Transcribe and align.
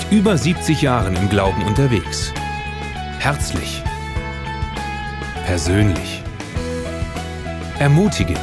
seit 0.00 0.12
über 0.12 0.36
70 0.36 0.82
Jahren 0.82 1.16
im 1.16 1.28
Glauben 1.28 1.62
unterwegs. 1.64 2.32
Herzlich. 3.18 3.82
Persönlich. 5.44 6.22
Ermutigend. 7.78 8.38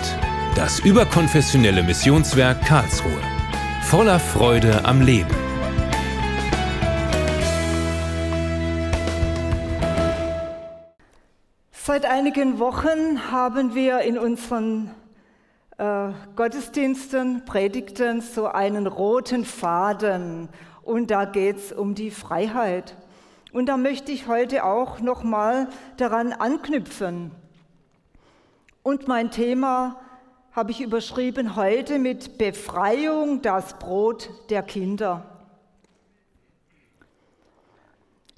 Das 0.55 0.79
überkonfessionelle 0.79 1.83
Missionswerk 1.83 2.61
Karlsruhe. 2.65 3.21
Voller 3.83 4.19
Freude 4.19 4.83
am 4.85 5.01
Leben. 5.01 5.35
Seit 11.71 12.05
einigen 12.05 12.59
Wochen 12.59 13.31
haben 13.31 13.73
wir 13.73 14.01
in 14.01 14.17
unseren 14.17 14.91
äh, 15.77 16.09
Gottesdiensten, 16.35 17.45
Predigten 17.45 18.21
so 18.21 18.47
einen 18.47 18.87
roten 18.87 19.45
Faden 19.45 20.49
und 20.87 21.11
da 21.11 21.25
geht 21.25 21.57
es 21.57 21.71
um 21.73 21.95
die 21.95 22.11
Freiheit. 22.11 22.95
Und 23.51 23.67
da 23.67 23.75
möchte 23.75 24.11
ich 24.11 24.27
heute 24.27 24.63
auch 24.63 24.99
nochmal 25.01 25.67
daran 25.97 26.31
anknüpfen. 26.31 27.31
Und 28.83 29.07
mein 29.07 29.29
Thema 29.29 29.99
habe 30.53 30.71
ich 30.71 30.79
überschrieben 30.81 31.57
heute 31.57 31.99
mit 31.99 32.37
Befreiung, 32.37 33.41
das 33.41 33.77
Brot 33.79 34.29
der 34.49 34.63
Kinder. 34.63 35.25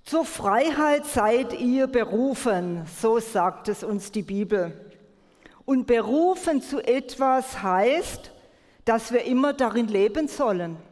Zur 0.03 0.25
Freiheit 0.25 1.05
seid 1.05 1.53
ihr 1.59 1.85
berufen, 1.85 2.83
so 2.99 3.19
sagt 3.19 3.67
es 3.67 3.83
uns 3.83 4.11
die 4.11 4.23
Bibel. 4.23 4.73
Und 5.65 5.85
berufen 5.85 6.63
zu 6.63 6.81
etwas 6.81 7.61
heißt, 7.61 8.31
dass 8.85 9.13
wir 9.13 9.23
immer 9.25 9.53
darin 9.53 9.87
leben 9.87 10.27
sollen. 10.27 10.88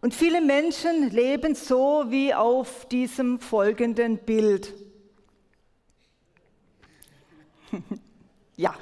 Und 0.00 0.14
viele 0.14 0.40
Menschen 0.40 1.10
leben 1.10 1.54
so 1.54 2.04
wie 2.08 2.32
auf 2.32 2.86
diesem 2.86 3.40
folgenden 3.40 4.18
Bild. 4.18 4.72
ja. 8.56 8.74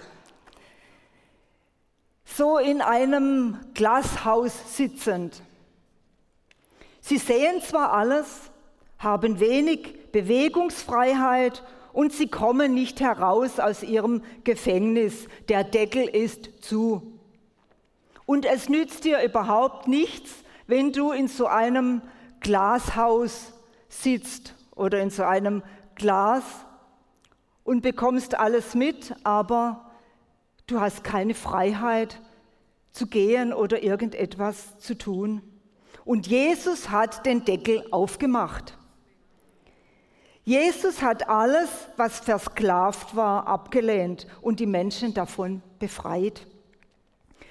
So 2.25 2.59
in 2.59 2.83
einem 2.83 3.59
Glashaus 3.73 4.77
sitzend. 4.77 5.41
Sie 7.01 7.17
sehen 7.17 7.63
zwar 7.63 7.93
alles, 7.93 8.51
haben 8.99 9.41
wenig 9.41 10.11
Bewegungsfreiheit 10.13 11.63
und 11.95 12.13
sie 12.13 12.27
kommen 12.29 12.75
nicht 12.75 13.01
heraus 13.01 13.59
aus 13.59 13.83
ihrem 13.83 14.23
Gefängnis. 14.45 15.29
Der 15.49 15.65
Deckel 15.65 16.07
ist 16.07 16.63
zu. 16.63 17.19
Und 18.27 18.45
es 18.45 18.69
nützt 18.69 19.05
dir 19.05 19.23
überhaupt 19.23 19.89
nichts, 19.89 20.31
wenn 20.67 20.93
du 20.93 21.13
in 21.13 21.29
so 21.29 21.47
einem 21.47 22.03
Glashaus 22.41 23.53
sitzt 23.89 24.55
oder 24.75 25.01
in 25.01 25.11
so 25.11 25.23
einem 25.25 25.63
Glas 25.95 26.45
und 27.65 27.83
bekommst 27.83 28.39
alles 28.39 28.75
mit, 28.75 29.15
aber 29.25 29.91
du 30.67 30.81
hast 30.81 31.05
keine 31.05 31.35
Freiheit 31.35 32.21
zu 32.93 33.07
gehen 33.07 33.53
oder 33.53 33.83
irgendetwas 33.83 34.79
zu 34.79 34.97
tun. 34.97 35.43
Und 36.05 36.27
Jesus 36.27 36.91
hat 36.91 37.27
den 37.27 37.45
Deckel 37.45 37.85
aufgemacht. 37.91 38.77
Jesus 40.45 41.03
hat 41.03 41.29
alles, 41.29 41.69
was 41.97 42.21
versklavt 42.21 43.17
war, 43.17 43.49
abgelehnt 43.49 44.29
und 44.41 44.61
die 44.61 44.67
Menschen 44.67 45.13
davon 45.13 45.61
befreit. 45.81 46.47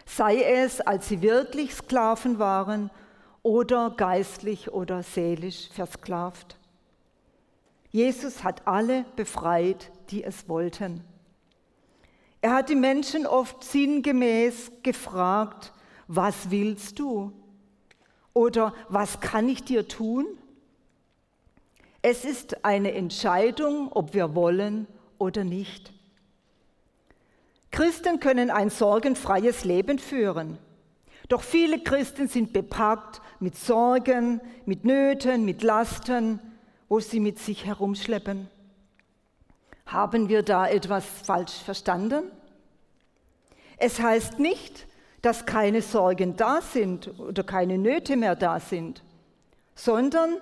Sei 0.06 0.42
es, 0.42 0.80
als 0.80 1.10
sie 1.10 1.22
wirklich 1.22 1.76
Sklaven 1.76 2.40
waren 2.40 2.90
oder 3.46 3.92
geistlich 3.92 4.72
oder 4.72 5.04
seelisch 5.04 5.70
versklavt. 5.70 6.58
Jesus 7.92 8.44
hat 8.44 8.68
alle 8.68 9.06
befreit, 9.16 9.92
die 10.10 10.24
es 10.24 10.50
wollten. 10.50 11.04
Er 12.42 12.56
hat 12.56 12.70
die 12.70 12.76
Menschen 12.76 13.28
oft 13.28 13.64
sinngemäß 13.64 14.72
gefragt, 14.82 15.74
was 16.08 16.50
willst 16.50 16.98
du? 16.98 17.34
Oder 18.34 18.74
was 18.90 19.20
kann 19.20 19.48
ich 19.48 19.64
dir 19.64 19.88
tun? 19.88 20.26
Es 22.02 22.26
ist 22.26 22.66
eine 22.66 22.94
Entscheidung, 22.94 23.92
ob 23.92 24.16
wir 24.16 24.34
wollen 24.34 24.88
oder 25.20 25.44
nicht. 25.44 25.94
Christen 27.70 28.20
können 28.20 28.50
ein 28.50 28.72
sorgenfreies 28.72 29.66
Leben 29.66 30.00
führen. 30.00 30.58
Doch 31.28 31.42
viele 31.42 31.80
Christen 31.80 32.28
sind 32.28 32.54
bepackt 32.54 33.22
mit 33.40 33.56
Sorgen, 33.56 34.42
mit 34.66 34.86
Nöten, 34.86 35.46
mit 35.46 35.64
Lasten, 35.64 36.40
wo 36.88 37.00
sie 37.00 37.20
mit 37.20 37.40
sich 37.40 37.66
herumschleppen. 37.66 38.48
Haben 39.86 40.30
wir 40.30 40.44
da 40.44 40.68
etwas 40.68 41.06
falsch 41.06 41.54
verstanden? 41.54 42.32
Es 43.78 44.00
heißt 44.00 44.40
nicht, 44.40 44.88
dass 45.22 45.46
keine 45.46 45.82
Sorgen 45.82 46.36
da 46.36 46.62
sind 46.62 47.20
oder 47.20 47.44
keine 47.44 47.78
Nöte 47.78 48.16
mehr 48.16 48.36
da 48.36 48.60
sind, 48.60 49.04
sondern 49.74 50.38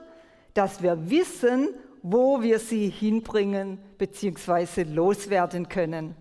dass 0.54 0.84
wir 0.84 1.10
wissen, 1.10 1.70
wo 2.02 2.42
wir 2.42 2.60
sie 2.60 2.90
hinbringen 2.90 3.80
bzw. 3.98 4.84
loswerden 4.84 5.70
können. 5.70 6.16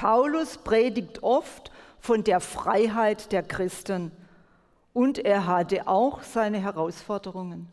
Paulus 0.00 0.56
predigt 0.56 1.22
oft 1.22 1.70
von 1.98 2.24
der 2.24 2.40
Freiheit 2.40 3.32
der 3.32 3.42
Christen 3.42 4.12
und 4.94 5.18
er 5.18 5.46
hatte 5.46 5.86
auch 5.88 6.22
seine 6.22 6.58
Herausforderungen. 6.58 7.68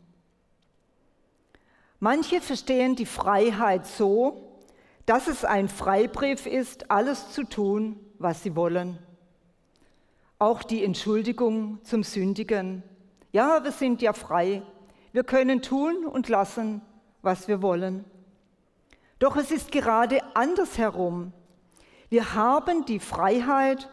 Manche 2.00 2.42
verstehen 2.42 2.96
die 2.96 3.06
Freiheit 3.06 3.86
so, 3.86 4.60
dass 5.06 5.26
es 5.26 5.46
ein 5.46 5.70
Freibrief 5.70 6.44
ist, 6.44 6.90
alles 6.90 7.32
zu 7.32 7.44
tun, 7.44 7.98
was 8.18 8.42
sie 8.42 8.54
wollen. 8.54 8.98
Auch 10.38 10.62
die 10.62 10.84
Entschuldigung 10.84 11.82
zum 11.82 12.02
Sündigen. 12.02 12.82
Ja, 13.32 13.64
wir 13.64 13.72
sind 13.72 14.02
ja 14.02 14.12
frei, 14.12 14.60
wir 15.12 15.24
können 15.24 15.62
tun 15.62 16.04
und 16.04 16.28
lassen, 16.28 16.82
was 17.22 17.48
wir 17.48 17.62
wollen. 17.62 18.04
Doch 19.18 19.36
es 19.36 19.50
ist 19.50 19.72
gerade 19.72 20.20
andersherum. 20.36 21.32
Wir 22.08 22.34
haben 22.34 22.84
die 22.86 23.00
Freiheit, 23.00 23.90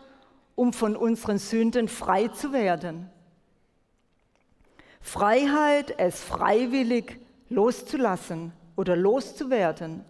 um 0.55 0.71
von 0.71 0.95
unseren 0.95 1.37
Sünden 1.37 1.87
frei 1.87 2.29
zu 2.29 2.53
werden. 2.53 3.09
Freiheit, 5.01 5.99
es 5.99 6.23
freiwillig 6.23 7.19
loszulassen 7.49 8.53
oder 8.75 8.95
loszuwerden. 8.95 10.03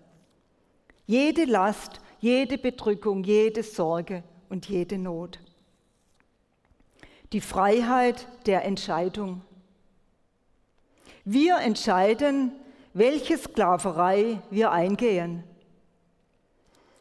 Jede 1.05 1.45
Last, 1.45 1.99
jede 2.19 2.57
Bedrückung, 2.57 3.23
jede 3.23 3.63
Sorge 3.63 4.23
und 4.49 4.67
jede 4.69 4.97
Not. 4.97 5.39
Die 7.33 7.41
Freiheit 7.41 8.27
der 8.45 8.63
Entscheidung. 8.65 9.41
Wir 11.25 11.57
entscheiden, 11.57 12.51
welche 12.93 13.37
Sklaverei 13.37 14.41
wir 14.51 14.71
eingehen. 14.71 15.43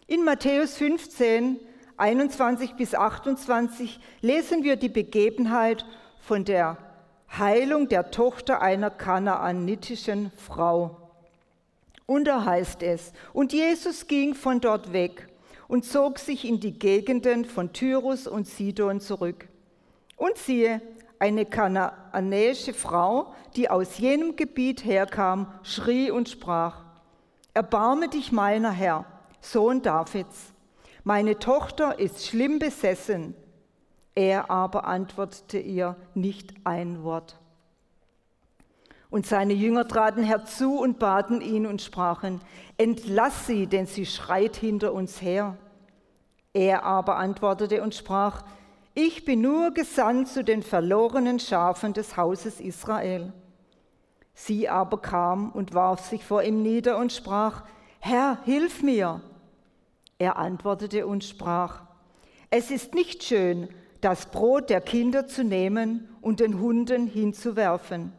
In 0.07 0.23
Matthäus 0.23 0.77
15, 0.77 1.59
21 1.97 2.75
bis 2.75 2.95
28 2.95 3.99
lesen 4.21 4.63
wir 4.63 4.77
die 4.77 4.91
Begebenheit 4.91 5.87
von 6.21 6.45
der 6.45 6.77
Heilung 7.39 7.89
der 7.89 8.11
Tochter 8.11 8.61
einer 8.61 8.91
kanaanitischen 8.91 10.31
Frau. 10.37 11.11
Und 12.05 12.27
da 12.27 12.45
heißt 12.45 12.83
es, 12.83 13.15
und 13.33 13.55
Jesus 13.55 14.07
ging 14.07 14.35
von 14.35 14.61
dort 14.61 14.93
weg 14.93 15.29
und 15.69 15.87
zog 15.87 16.19
sich 16.19 16.45
in 16.45 16.61
die 16.61 16.79
Gegenden 16.79 17.47
von 17.47 17.73
Tyrus 17.73 18.27
und 18.27 18.47
Sidon 18.47 19.01
zurück. 19.01 19.49
Und 20.19 20.37
siehe, 20.37 20.83
eine 21.19 21.47
kanaanäische 21.47 22.75
Frau, 22.75 23.33
die 23.57 23.71
aus 23.71 23.97
jenem 23.97 24.37
Gebiet 24.37 24.85
herkam, 24.85 25.51
schrie 25.63 26.11
und 26.11 26.29
sprach, 26.29 26.85
Erbarme 27.55 28.09
dich 28.09 28.33
meiner 28.33 28.71
Herr, 28.71 29.07
Sohn 29.45 29.83
Davids, 29.83 30.55
meine 31.05 31.39
Tochter 31.39 31.99
ist 31.99 32.27
schlimm 32.27 32.59
besessen. 32.59 33.35
Er 34.15 34.51
aber 34.51 34.87
antwortete 34.87 35.59
ihr 35.59 35.97
nicht 36.15 36.55
ein 36.65 37.03
Wort. 37.03 37.39
Und 39.11 39.27
seine 39.27 39.53
Jünger 39.53 39.87
traten 39.87 40.25
herzu 40.25 40.79
und 40.79 40.99
baten 40.99 41.41
ihn 41.41 41.67
und 41.67 41.83
sprachen, 41.83 42.41
Entlass 42.79 43.47
sie, 43.47 43.67
denn 43.67 43.87
sie 43.87 44.07
schreit 44.07 44.57
hinter 44.57 44.93
uns 44.93 45.21
her. 45.21 45.57
Er 46.55 46.85
aber 46.85 47.17
antwortete 47.17 47.83
und 47.83 47.95
sprach, 47.95 48.45
ich 48.95 49.25
bin 49.25 49.43
nur 49.43 49.73
gesandt 49.73 50.29
zu 50.29 50.43
den 50.43 50.63
verlorenen 50.63 51.39
Schafen 51.39 51.93
des 51.93 52.17
Hauses 52.17 52.61
Israel. 52.61 53.33
Sie 54.33 54.69
aber 54.69 54.99
kam 54.99 55.51
und 55.51 55.75
warf 55.75 56.07
sich 56.07 56.25
vor 56.25 56.43
ihm 56.43 56.63
nieder 56.63 56.97
und 56.97 57.13
sprach, 57.13 57.63
Herr, 58.01 58.39
hilf 58.45 58.83
mir. 58.83 59.21
Er 60.25 60.39
antwortete 60.39 61.07
und 61.07 61.23
sprach, 61.23 61.83
es 62.49 62.71
ist 62.71 62.95
nicht 62.95 63.25
schön, 63.25 63.69
das 64.01 64.25
Brot 64.25 64.71
der 64.71 64.81
Kinder 64.81 65.27
zu 65.27 65.45
nehmen 65.45 66.09
und 66.23 66.41
den 66.41 66.61
Hunden 66.61 67.07
hinzuwerfen. 67.07 68.11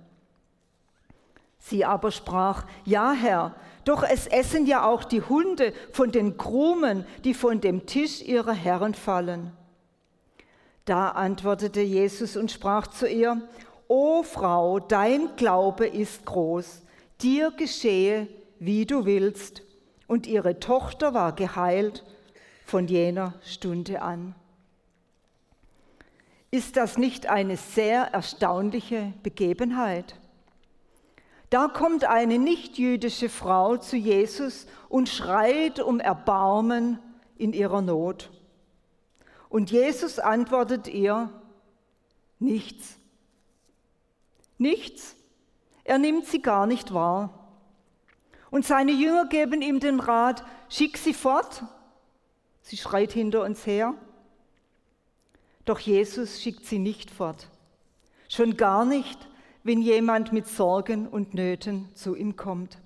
Sie 1.58 1.84
aber 1.84 2.12
sprach, 2.12 2.68
ja 2.86 3.12
Herr, 3.12 3.56
doch 3.86 4.04
es 4.04 4.28
essen 4.28 4.68
ja 4.68 4.86
auch 4.86 5.04
die 5.04 5.24
Hunde 5.24 5.74
von 5.94 6.12
den 6.12 6.38
Krumen, 6.38 7.08
die 7.24 7.34
von 7.34 7.60
dem 7.60 7.88
Tisch 7.88 8.22
ihrer 8.22 8.54
Herren 8.54 8.94
fallen. 8.94 9.52
Da 10.86 11.10
antwortete 11.10 11.82
Jesus 11.82 12.38
und 12.38 12.52
sprach 12.52 12.86
zu 12.86 13.08
ihr, 13.08 13.42
O 13.88 14.22
Frau, 14.22 14.80
dein 14.80 15.36
Glaube 15.38 15.88
ist 15.88 16.24
groß, 16.24 16.84
dir 17.20 17.50
geschehe, 17.50 18.28
wie 18.60 18.86
du 18.86 19.06
willst. 19.06 19.65
Und 20.08 20.28
ihre 20.28 20.60
Tochter 20.60 21.14
war 21.14 21.34
geheilt 21.34 22.04
von 22.66 22.88
jener 22.88 23.34
Stunde 23.44 24.02
an. 24.02 24.36
Ist 26.52 26.78
das 26.78 26.98
nicht 26.98 27.28
eine 27.28 27.58
sehr 27.58 28.14
erstaunliche 28.14 29.14
Begebenheit? 29.24 30.16
Da 31.50 31.68
kommt 31.68 32.06
eine 32.06 32.40
nichtjüdische 32.40 33.30
Frau 33.30 33.78
zu 33.78 33.98
Jesus 33.98 34.68
und 34.90 35.10
schreit 35.10 35.80
um 35.80 36.00
Erbarmen 36.00 37.00
in 37.38 37.54
ihrer 37.54 37.82
Not. 37.82 38.30
Und 39.50 39.72
Jesus 39.72 40.20
antwortet 40.20 40.88
ihr, 40.88 41.30
nichts. 42.40 42.98
Nichts. 44.58 45.16
Er 45.84 45.98
nimmt 45.98 46.26
sie 46.26 46.42
gar 46.42 46.66
nicht 46.66 46.94
wahr. 46.94 47.45
Und 48.56 48.66
seine 48.66 48.94
Jünger 48.94 49.26
geben 49.26 49.62
ihm 49.62 49.82
den 49.82 50.00
Rat, 50.00 50.46
schick 50.70 50.98
sie 50.98 51.14
fort. 51.14 51.66
Sie 52.62 52.78
schreit 52.78 53.12
hinter 53.12 53.44
uns 53.44 53.68
her. 53.68 53.96
Doch 55.66 55.78
Jesus 55.78 56.42
schickt 56.42 56.66
sie 56.66 56.80
nicht 56.80 57.12
fort. 57.12 57.50
Schon 58.30 58.56
gar 58.56 58.86
nicht, 58.86 59.28
wenn 59.64 59.82
jemand 59.82 60.32
mit 60.32 60.48
Sorgen 60.48 61.06
und 61.06 61.34
Nöten 61.34 61.90
zu 61.96 62.16
ihm 62.16 62.38
kommt. 62.38 62.78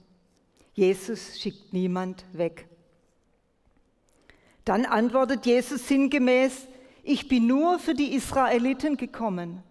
Jesus 0.74 1.40
schickt 1.40 1.72
niemand 1.72 2.26
weg. 2.34 2.68
Dann 4.66 4.88
antwortet 4.88 5.46
Jesus 5.46 5.88
sinngemäß, 5.88 6.68
ich 7.04 7.28
bin 7.28 7.46
nur 7.46 7.78
für 7.78 7.94
die 7.94 8.16
Israeliten 8.16 8.98
gekommen. 8.98 9.62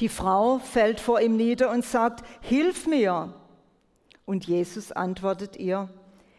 Die 0.00 0.10
Frau 0.10 0.58
fällt 0.58 1.00
vor 1.00 1.18
ihm 1.22 1.38
nieder 1.38 1.70
und 1.70 1.82
sagt, 1.82 2.26
Hilf 2.42 2.86
mir. 2.86 3.32
Und 4.26 4.46
Jesus 4.46 4.92
antwortet 4.92 5.56
ihr, 5.56 5.88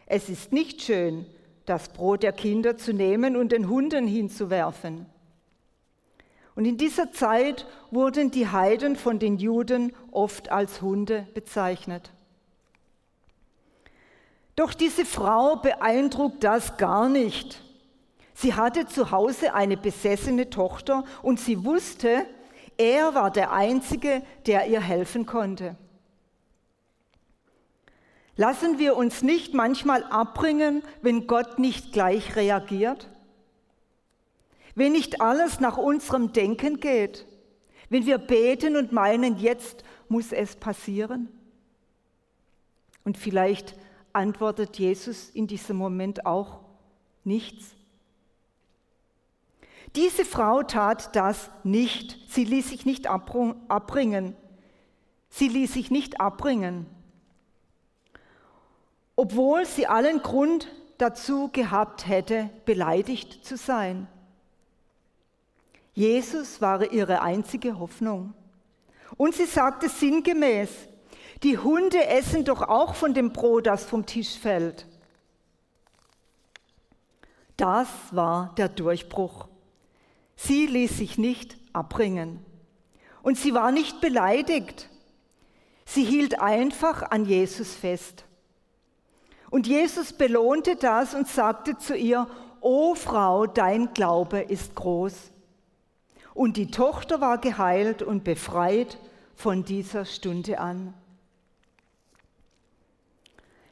es 0.06 0.28
ist 0.28 0.52
nicht 0.52 0.82
schön, 0.82 1.26
das 1.66 1.88
Brot 1.88 2.22
der 2.22 2.32
Kinder 2.32 2.76
zu 2.76 2.92
nehmen 2.92 3.36
und 3.36 3.50
den 3.50 3.68
Hunden 3.68 4.06
hinzuwerfen. 4.06 5.06
Und 6.54 6.64
in 6.64 6.76
dieser 6.76 7.12
Zeit 7.12 7.66
wurden 7.90 8.30
die 8.30 8.48
Heiden 8.48 8.96
von 8.96 9.18
den 9.18 9.38
Juden 9.38 9.92
oft 10.10 10.50
als 10.50 10.82
Hunde 10.82 11.26
bezeichnet. 11.34 12.10
Doch 14.56 14.74
diese 14.74 15.04
Frau 15.04 15.56
beeindruckt 15.56 16.42
das 16.42 16.76
gar 16.76 17.08
nicht. 17.08 17.62
Sie 18.34 18.54
hatte 18.54 18.86
zu 18.86 19.10
Hause 19.10 19.54
eine 19.54 19.76
besessene 19.76 20.50
Tochter 20.50 21.04
und 21.22 21.38
sie 21.38 21.64
wusste, 21.64 22.26
er 22.76 23.14
war 23.14 23.30
der 23.30 23.52
Einzige, 23.52 24.22
der 24.46 24.66
ihr 24.66 24.80
helfen 24.80 25.26
konnte. 25.26 25.76
Lassen 28.40 28.78
wir 28.78 28.96
uns 28.96 29.22
nicht 29.22 29.52
manchmal 29.52 30.04
abbringen, 30.04 30.84
wenn 31.02 31.26
Gott 31.26 31.58
nicht 31.58 31.92
gleich 31.92 32.36
reagiert? 32.36 33.10
Wenn 34.76 34.92
nicht 34.92 35.20
alles 35.20 35.58
nach 35.58 35.76
unserem 35.76 36.32
Denken 36.32 36.78
geht? 36.78 37.26
Wenn 37.88 38.06
wir 38.06 38.18
beten 38.18 38.76
und 38.76 38.92
meinen, 38.92 39.38
jetzt 39.38 39.82
muss 40.08 40.30
es 40.30 40.54
passieren? 40.54 41.28
Und 43.04 43.18
vielleicht 43.18 43.74
antwortet 44.12 44.78
Jesus 44.78 45.30
in 45.30 45.48
diesem 45.48 45.76
Moment 45.76 46.24
auch 46.24 46.60
nichts. 47.24 47.74
Diese 49.96 50.24
Frau 50.24 50.62
tat 50.62 51.16
das 51.16 51.50
nicht. 51.64 52.16
Sie 52.28 52.44
ließ 52.44 52.68
sich 52.68 52.86
nicht 52.86 53.08
abbringen. 53.08 54.36
Sie 55.28 55.48
ließ 55.48 55.72
sich 55.72 55.90
nicht 55.90 56.20
abbringen. 56.20 56.86
Obwohl 59.18 59.66
sie 59.66 59.88
allen 59.88 60.22
Grund 60.22 60.68
dazu 60.96 61.48
gehabt 61.52 62.06
hätte, 62.06 62.50
beleidigt 62.64 63.44
zu 63.44 63.56
sein. 63.56 64.06
Jesus 65.92 66.60
war 66.60 66.92
ihre 66.92 67.20
einzige 67.20 67.80
Hoffnung. 67.80 68.32
Und 69.16 69.34
sie 69.34 69.46
sagte 69.46 69.88
sinngemäß, 69.88 70.70
die 71.42 71.58
Hunde 71.58 72.06
essen 72.06 72.44
doch 72.44 72.62
auch 72.62 72.94
von 72.94 73.12
dem 73.12 73.32
Brot, 73.32 73.66
das 73.66 73.84
vom 73.86 74.06
Tisch 74.06 74.38
fällt. 74.38 74.86
Das 77.56 77.88
war 78.12 78.54
der 78.56 78.68
Durchbruch. 78.68 79.48
Sie 80.36 80.66
ließ 80.66 80.96
sich 80.96 81.18
nicht 81.18 81.56
abbringen. 81.72 82.38
Und 83.24 83.36
sie 83.36 83.52
war 83.52 83.72
nicht 83.72 84.00
beleidigt. 84.00 84.88
Sie 85.86 86.04
hielt 86.04 86.38
einfach 86.38 87.02
an 87.10 87.24
Jesus 87.24 87.74
fest. 87.74 88.27
Und 89.50 89.66
Jesus 89.66 90.12
belohnte 90.12 90.76
das 90.76 91.14
und 91.14 91.28
sagte 91.28 91.78
zu 91.78 91.96
ihr, 91.96 92.26
O 92.60 92.94
Frau, 92.94 93.46
dein 93.46 93.94
Glaube 93.94 94.40
ist 94.40 94.74
groß. 94.74 95.14
Und 96.34 96.56
die 96.56 96.70
Tochter 96.70 97.20
war 97.20 97.38
geheilt 97.38 98.02
und 98.02 98.24
befreit 98.24 98.98
von 99.34 99.64
dieser 99.64 100.04
Stunde 100.04 100.58
an. 100.58 100.94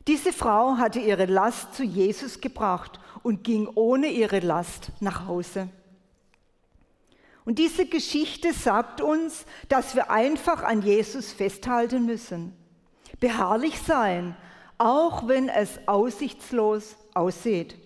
Diese 0.06 0.32
Frau 0.32 0.76
hatte 0.76 1.00
ihre 1.00 1.26
Last 1.26 1.74
zu 1.74 1.82
Jesus 1.82 2.40
gebracht 2.40 3.00
und 3.24 3.42
ging 3.42 3.68
ohne 3.74 4.06
ihre 4.06 4.38
Last 4.38 4.92
nach 5.00 5.26
Hause. 5.26 5.68
Und 7.44 7.58
diese 7.58 7.86
Geschichte 7.86 8.52
sagt 8.52 9.00
uns, 9.00 9.46
dass 9.68 9.94
wir 9.94 10.10
einfach 10.10 10.62
an 10.62 10.82
Jesus 10.82 11.32
festhalten 11.32 12.06
müssen. 12.06 12.52
Beharrlich 13.18 13.80
sein, 13.80 14.36
auch 14.78 15.28
wenn 15.28 15.48
es 15.48 15.78
aussichtslos 15.86 16.96
aussieht. 17.14 17.76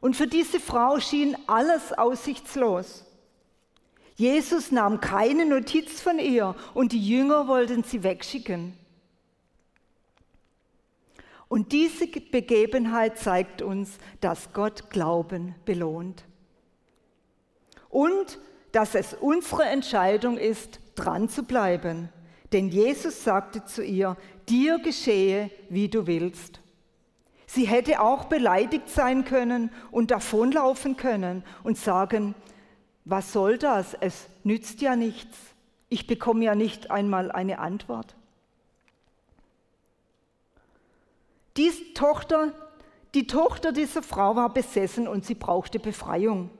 Und 0.00 0.16
für 0.16 0.26
diese 0.26 0.60
Frau 0.60 1.00
schien 1.00 1.36
alles 1.46 1.92
aussichtslos. 1.92 3.04
Jesus 4.14 4.72
nahm 4.72 5.00
keine 5.00 5.46
Notiz 5.46 6.00
von 6.00 6.18
ihr 6.18 6.54
und 6.74 6.92
die 6.92 7.06
Jünger 7.06 7.46
wollten 7.46 7.84
sie 7.84 8.02
wegschicken. 8.02 8.76
Und 11.48 11.72
diese 11.72 12.06
Begebenheit 12.06 13.18
zeigt 13.18 13.62
uns, 13.62 13.98
dass 14.20 14.52
Gott 14.52 14.90
Glauben 14.90 15.54
belohnt 15.64 16.24
und 17.88 18.38
dass 18.72 18.94
es 18.94 19.14
unsere 19.14 19.64
Entscheidung 19.64 20.36
ist, 20.36 20.80
dran 20.94 21.28
zu 21.28 21.44
bleiben. 21.44 22.10
Denn 22.52 22.68
Jesus 22.68 23.24
sagte 23.24 23.64
zu 23.64 23.84
ihr, 23.84 24.16
dir 24.48 24.78
geschehe, 24.78 25.50
wie 25.68 25.88
du 25.88 26.06
willst. 26.06 26.60
Sie 27.46 27.66
hätte 27.66 28.00
auch 28.00 28.26
beleidigt 28.26 28.88
sein 28.88 29.24
können 29.24 29.70
und 29.90 30.10
davonlaufen 30.10 30.96
können 30.96 31.44
und 31.62 31.78
sagen, 31.78 32.34
was 33.04 33.32
soll 33.32 33.56
das? 33.56 33.94
Es 34.00 34.28
nützt 34.44 34.82
ja 34.82 34.96
nichts. 34.96 35.36
Ich 35.88 36.06
bekomme 36.06 36.44
ja 36.44 36.54
nicht 36.54 36.90
einmal 36.90 37.32
eine 37.32 37.58
Antwort. 37.58 38.14
Die 41.56 41.70
Tochter, 41.94 42.52
die 43.14 43.26
Tochter 43.26 43.72
dieser 43.72 44.02
Frau 44.02 44.36
war 44.36 44.52
besessen 44.52 45.08
und 45.08 45.24
sie 45.24 45.34
brauchte 45.34 45.78
Befreiung. 45.78 46.50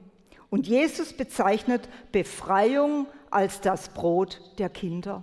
Und 0.50 0.66
Jesus 0.66 1.12
bezeichnet 1.12 1.88
Befreiung 2.12 3.06
als 3.30 3.60
das 3.60 3.90
Brot 3.90 4.40
der 4.58 4.70
Kinder. 4.70 5.22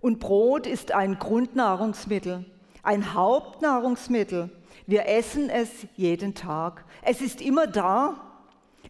Und 0.00 0.20
Brot 0.20 0.66
ist 0.66 0.92
ein 0.92 1.18
Grundnahrungsmittel, 1.18 2.44
ein 2.82 3.14
Hauptnahrungsmittel. 3.14 4.50
Wir 4.86 5.06
essen 5.08 5.50
es 5.50 5.68
jeden 5.96 6.34
Tag. 6.34 6.84
Es 7.02 7.20
ist 7.20 7.40
immer 7.40 7.66
da. 7.66 8.24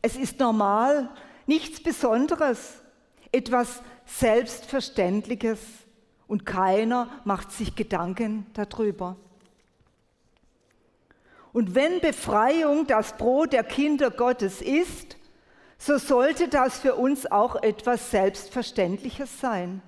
Es 0.02 0.16
ist 0.16 0.38
normal, 0.38 1.10
nichts 1.46 1.82
Besonderes, 1.82 2.82
etwas 3.32 3.82
Selbstverständliches 4.04 5.58
und 6.28 6.46
keiner 6.46 7.08
macht 7.24 7.50
sich 7.50 7.74
Gedanken 7.74 8.46
darüber. 8.52 9.16
Und 11.52 11.74
wenn 11.74 12.00
Befreiung 12.00 12.86
das 12.86 13.16
Brot 13.16 13.52
der 13.52 13.64
Kinder 13.64 14.10
Gottes 14.10 14.62
ist, 14.62 15.16
so 15.78 15.98
sollte 15.98 16.48
das 16.48 16.78
für 16.78 16.94
uns 16.94 17.30
auch 17.30 17.56
etwas 17.56 18.10
Selbstverständliches 18.10 19.40
sein. 19.40 19.82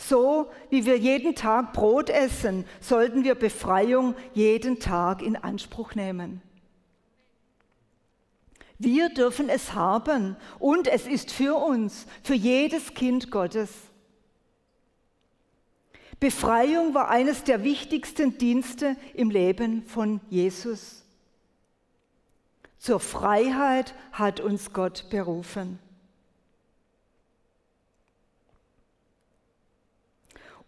So 0.00 0.48
wie 0.70 0.86
wir 0.86 0.96
jeden 0.96 1.34
Tag 1.34 1.72
Brot 1.72 2.08
essen, 2.08 2.64
sollten 2.80 3.24
wir 3.24 3.34
Befreiung 3.34 4.14
jeden 4.32 4.78
Tag 4.78 5.22
in 5.22 5.34
Anspruch 5.34 5.96
nehmen. 5.96 6.40
Wir 8.78 9.08
dürfen 9.08 9.48
es 9.48 9.74
haben 9.74 10.36
und 10.60 10.86
es 10.86 11.08
ist 11.08 11.32
für 11.32 11.56
uns, 11.56 12.06
für 12.22 12.34
jedes 12.34 12.94
Kind 12.94 13.32
Gottes. 13.32 13.70
Befreiung 16.20 16.94
war 16.94 17.10
eines 17.10 17.42
der 17.42 17.64
wichtigsten 17.64 18.38
Dienste 18.38 18.96
im 19.14 19.30
Leben 19.30 19.82
von 19.84 20.20
Jesus. 20.30 21.04
Zur 22.78 23.00
Freiheit 23.00 23.94
hat 24.12 24.38
uns 24.38 24.72
Gott 24.72 25.10
berufen. 25.10 25.80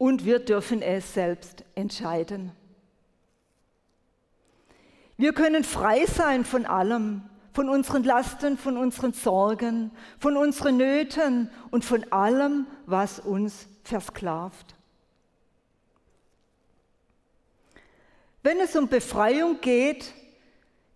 Und 0.00 0.24
wir 0.24 0.38
dürfen 0.38 0.80
es 0.80 1.12
selbst 1.12 1.62
entscheiden. 1.74 2.52
Wir 5.18 5.34
können 5.34 5.62
frei 5.62 6.06
sein 6.06 6.46
von 6.46 6.64
allem, 6.64 7.20
von 7.52 7.68
unseren 7.68 8.02
Lasten, 8.04 8.56
von 8.56 8.78
unseren 8.78 9.12
Sorgen, 9.12 9.90
von 10.18 10.38
unseren 10.38 10.78
Nöten 10.78 11.50
und 11.70 11.84
von 11.84 12.10
allem, 12.10 12.66
was 12.86 13.20
uns 13.20 13.68
versklavt. 13.84 14.74
Wenn 18.42 18.58
es 18.60 18.74
um 18.76 18.88
Befreiung 18.88 19.60
geht, 19.60 20.14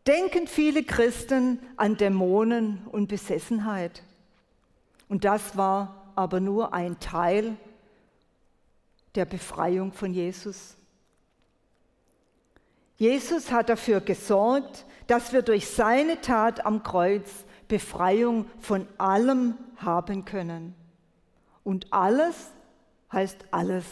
denken 0.06 0.46
viele 0.46 0.82
Christen 0.82 1.58
an 1.76 1.98
Dämonen 1.98 2.86
und 2.90 3.08
Besessenheit. 3.08 4.02
Und 5.10 5.26
das 5.26 5.58
war 5.58 6.10
aber 6.14 6.40
nur 6.40 6.72
ein 6.72 6.98
Teil 7.00 7.58
der 9.14 9.24
Befreiung 9.24 9.92
von 9.92 10.12
Jesus. 10.12 10.76
Jesus 12.96 13.50
hat 13.50 13.68
dafür 13.68 14.00
gesorgt, 14.00 14.84
dass 15.06 15.32
wir 15.32 15.42
durch 15.42 15.68
seine 15.68 16.20
Tat 16.20 16.64
am 16.64 16.82
Kreuz 16.82 17.30
Befreiung 17.68 18.46
von 18.60 18.86
allem 18.98 19.54
haben 19.76 20.24
können. 20.24 20.74
Und 21.62 21.92
alles 21.92 22.50
heißt 23.12 23.38
alles. 23.50 23.84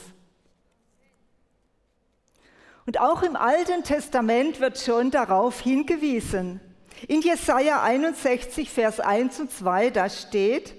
Und 2.84 3.00
auch 3.00 3.22
im 3.22 3.36
Alten 3.36 3.84
Testament 3.84 4.60
wird 4.60 4.78
schon 4.78 5.10
darauf 5.10 5.60
hingewiesen. 5.60 6.60
In 7.08 7.20
Jesaja 7.20 7.82
61, 7.82 8.70
Vers 8.70 9.00
1 9.00 9.40
und 9.40 9.50
2, 9.50 9.90
da 9.90 10.08
steht, 10.08 10.74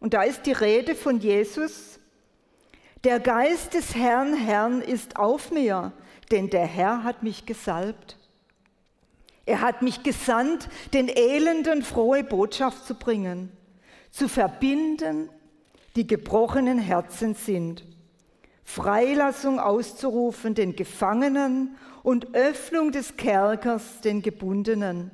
und 0.00 0.14
da 0.14 0.22
ist 0.22 0.46
die 0.46 0.52
Rede 0.52 0.94
von 0.94 1.18
Jesus, 1.18 1.89
der 3.04 3.20
Geist 3.20 3.74
des 3.74 3.94
Herrn, 3.94 4.34
Herrn 4.34 4.82
ist 4.82 5.16
auf 5.16 5.50
mir, 5.50 5.92
denn 6.30 6.50
der 6.50 6.66
Herr 6.66 7.02
hat 7.02 7.22
mich 7.22 7.46
gesalbt. 7.46 8.16
Er 9.46 9.60
hat 9.62 9.82
mich 9.82 10.02
gesandt, 10.02 10.68
den 10.92 11.08
Elenden 11.08 11.82
frohe 11.82 12.22
Botschaft 12.22 12.86
zu 12.86 12.94
bringen, 12.94 13.50
zu 14.10 14.28
verbinden, 14.28 15.28
die 15.96 16.06
gebrochenen 16.06 16.78
Herzen 16.78 17.34
sind 17.34 17.84
Freilassung 18.70 19.58
auszurufen 19.58 20.54
den 20.54 20.76
Gefangenen 20.76 21.76
und 22.04 22.36
Öffnung 22.36 22.92
des 22.92 23.16
Kerkers 23.16 24.00
den 24.00 24.22
Gebundenen, 24.22 25.10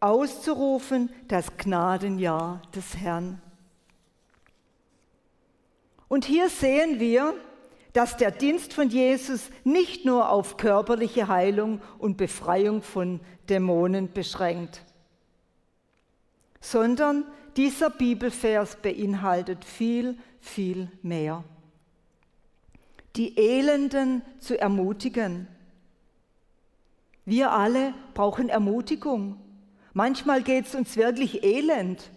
auszurufen 0.00 1.10
das 1.28 1.58
Gnadenjahr 1.58 2.62
des 2.74 2.96
Herrn. 2.96 3.42
Und 6.10 6.26
hier 6.26 6.50
sehen 6.50 7.00
wir, 7.00 7.32
dass 7.94 8.18
der 8.18 8.32
Dienst 8.32 8.74
von 8.74 8.90
Jesus 8.90 9.48
nicht 9.64 10.04
nur 10.04 10.28
auf 10.28 10.58
körperliche 10.58 11.28
Heilung 11.28 11.80
und 11.98 12.18
Befreiung 12.18 12.82
von 12.82 13.20
Dämonen 13.48 14.12
beschränkt, 14.12 14.82
sondern 16.60 17.24
dieser 17.56 17.88
Bibelvers 17.88 18.76
beinhaltet 18.76 19.64
viel, 19.64 20.18
viel 20.40 20.92
mehr 21.00 21.42
die 23.16 23.36
Elenden 23.36 24.22
zu 24.38 24.58
ermutigen. 24.58 25.48
Wir 27.24 27.52
alle 27.52 27.94
brauchen 28.14 28.48
Ermutigung. 28.48 29.36
Manchmal 29.92 30.42
geht 30.42 30.66
es 30.66 30.74
uns 30.74 30.96
wirklich 30.96 31.42
elend 31.42 32.10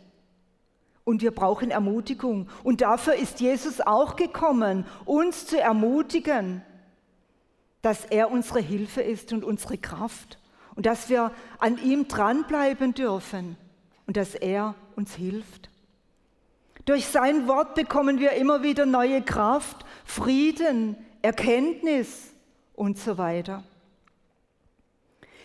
und 1.05 1.22
wir 1.22 1.31
brauchen 1.31 1.72
Ermutigung. 1.72 2.48
Und 2.63 2.81
dafür 2.81 3.15
ist 3.15 3.39
Jesus 3.39 3.81
auch 3.81 4.15
gekommen, 4.15 4.86
uns 5.05 5.45
zu 5.45 5.60
ermutigen, 5.60 6.62
dass 7.81 8.05
er 8.05 8.31
unsere 8.31 8.60
Hilfe 8.60 9.01
ist 9.01 9.33
und 9.33 9.43
unsere 9.43 9.77
Kraft 9.77 10.39
und 10.75 10.86
dass 10.86 11.10
wir 11.10 11.31
an 11.60 11.77
ihm 11.83 12.07
dranbleiben 12.07 12.93
dürfen 12.93 13.57
und 14.07 14.17
dass 14.17 14.36
er 14.36 14.75
uns 14.95 15.13
hilft. 15.15 15.69
Durch 16.86 17.07
sein 17.07 17.48
Wort 17.48 17.75
bekommen 17.75 18.19
wir 18.19 18.31
immer 18.33 18.63
wieder 18.63 18.86
neue 18.86 19.22
Kraft, 19.22 19.86
Frieden, 20.05 20.98
Erkenntnis 21.22 22.33
und 22.74 22.98
so 22.98 23.17
weiter. 23.17 23.63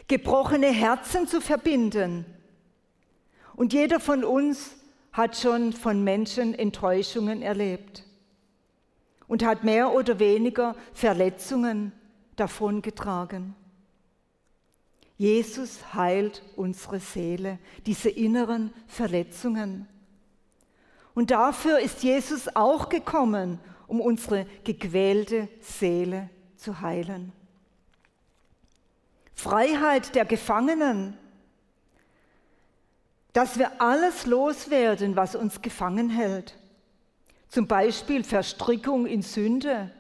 Gebrochene 0.08 0.68
Herzen 0.68 1.28
zu 1.28 1.40
verbinden. 1.40 2.24
Und 3.54 3.72
jeder 3.72 4.00
von 4.00 4.24
uns 4.24 4.77
hat 5.18 5.36
schon 5.36 5.72
von 5.72 6.04
Menschen 6.04 6.54
Enttäuschungen 6.54 7.42
erlebt 7.42 8.04
und 9.26 9.44
hat 9.44 9.64
mehr 9.64 9.92
oder 9.92 10.20
weniger 10.20 10.76
Verletzungen 10.94 11.92
davongetragen. 12.36 13.56
Jesus 15.16 15.92
heilt 15.92 16.44
unsere 16.54 17.00
Seele, 17.00 17.58
diese 17.84 18.08
inneren 18.08 18.72
Verletzungen. 18.86 19.88
Und 21.14 21.32
dafür 21.32 21.80
ist 21.80 22.04
Jesus 22.04 22.54
auch 22.54 22.88
gekommen, 22.88 23.58
um 23.88 24.00
unsere 24.00 24.46
gequälte 24.62 25.48
Seele 25.60 26.30
zu 26.54 26.80
heilen. 26.80 27.32
Freiheit 29.34 30.14
der 30.14 30.26
Gefangenen, 30.26 31.18
dass 33.38 33.56
wir 33.56 33.80
alles 33.80 34.26
loswerden, 34.26 35.14
was 35.14 35.36
uns 35.36 35.62
gefangen 35.62 36.10
hält. 36.10 36.58
Zum 37.48 37.68
Beispiel 37.68 38.24
Verstrickung 38.24 39.06
in 39.06 39.22
Sünde 39.22 39.92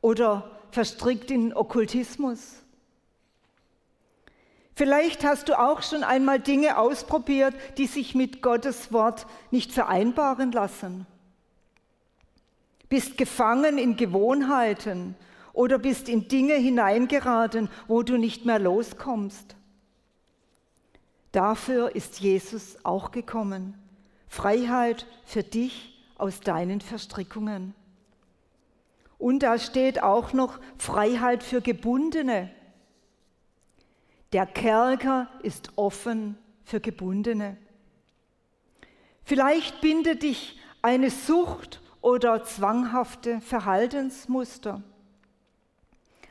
oder 0.00 0.50
verstrickt 0.70 1.30
in 1.30 1.54
Okkultismus. 1.54 2.62
Vielleicht 4.74 5.24
hast 5.24 5.50
du 5.50 5.60
auch 5.60 5.82
schon 5.82 6.04
einmal 6.04 6.40
Dinge 6.40 6.78
ausprobiert, 6.78 7.54
die 7.76 7.86
sich 7.86 8.14
mit 8.14 8.40
Gottes 8.40 8.90
Wort 8.94 9.26
nicht 9.50 9.72
vereinbaren 9.72 10.50
lassen. 10.50 11.06
Bist 12.88 13.18
gefangen 13.18 13.76
in 13.76 13.96
Gewohnheiten 13.96 15.16
oder 15.52 15.78
bist 15.78 16.08
in 16.08 16.28
Dinge 16.28 16.54
hineingeraten, 16.54 17.68
wo 17.88 18.02
du 18.02 18.16
nicht 18.16 18.46
mehr 18.46 18.58
loskommst. 18.58 19.54
Dafür 21.32 21.94
ist 21.94 22.20
Jesus 22.20 22.76
auch 22.84 23.10
gekommen. 23.10 23.74
Freiheit 24.28 25.06
für 25.24 25.42
dich 25.42 26.04
aus 26.16 26.40
deinen 26.40 26.80
Verstrickungen. 26.80 27.74
Und 29.18 29.42
da 29.42 29.58
steht 29.58 30.02
auch 30.02 30.32
noch 30.32 30.58
Freiheit 30.78 31.42
für 31.42 31.60
Gebundene. 31.60 32.50
Der 34.32 34.46
Kerker 34.46 35.28
ist 35.42 35.72
offen 35.76 36.38
für 36.64 36.80
Gebundene. 36.80 37.56
Vielleicht 39.24 39.80
bindet 39.80 40.22
dich 40.22 40.58
eine 40.82 41.10
Sucht 41.10 41.80
oder 42.00 42.44
zwanghafte 42.44 43.40
Verhaltensmuster. 43.40 44.82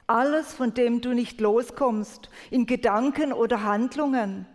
Alles, 0.07 0.53
von 0.53 0.73
dem 0.73 1.01
du 1.01 1.13
nicht 1.13 1.39
loskommst, 1.39 2.29
in 2.49 2.65
Gedanken 2.65 3.31
oder 3.31 3.63
Handlungen. 3.63 4.47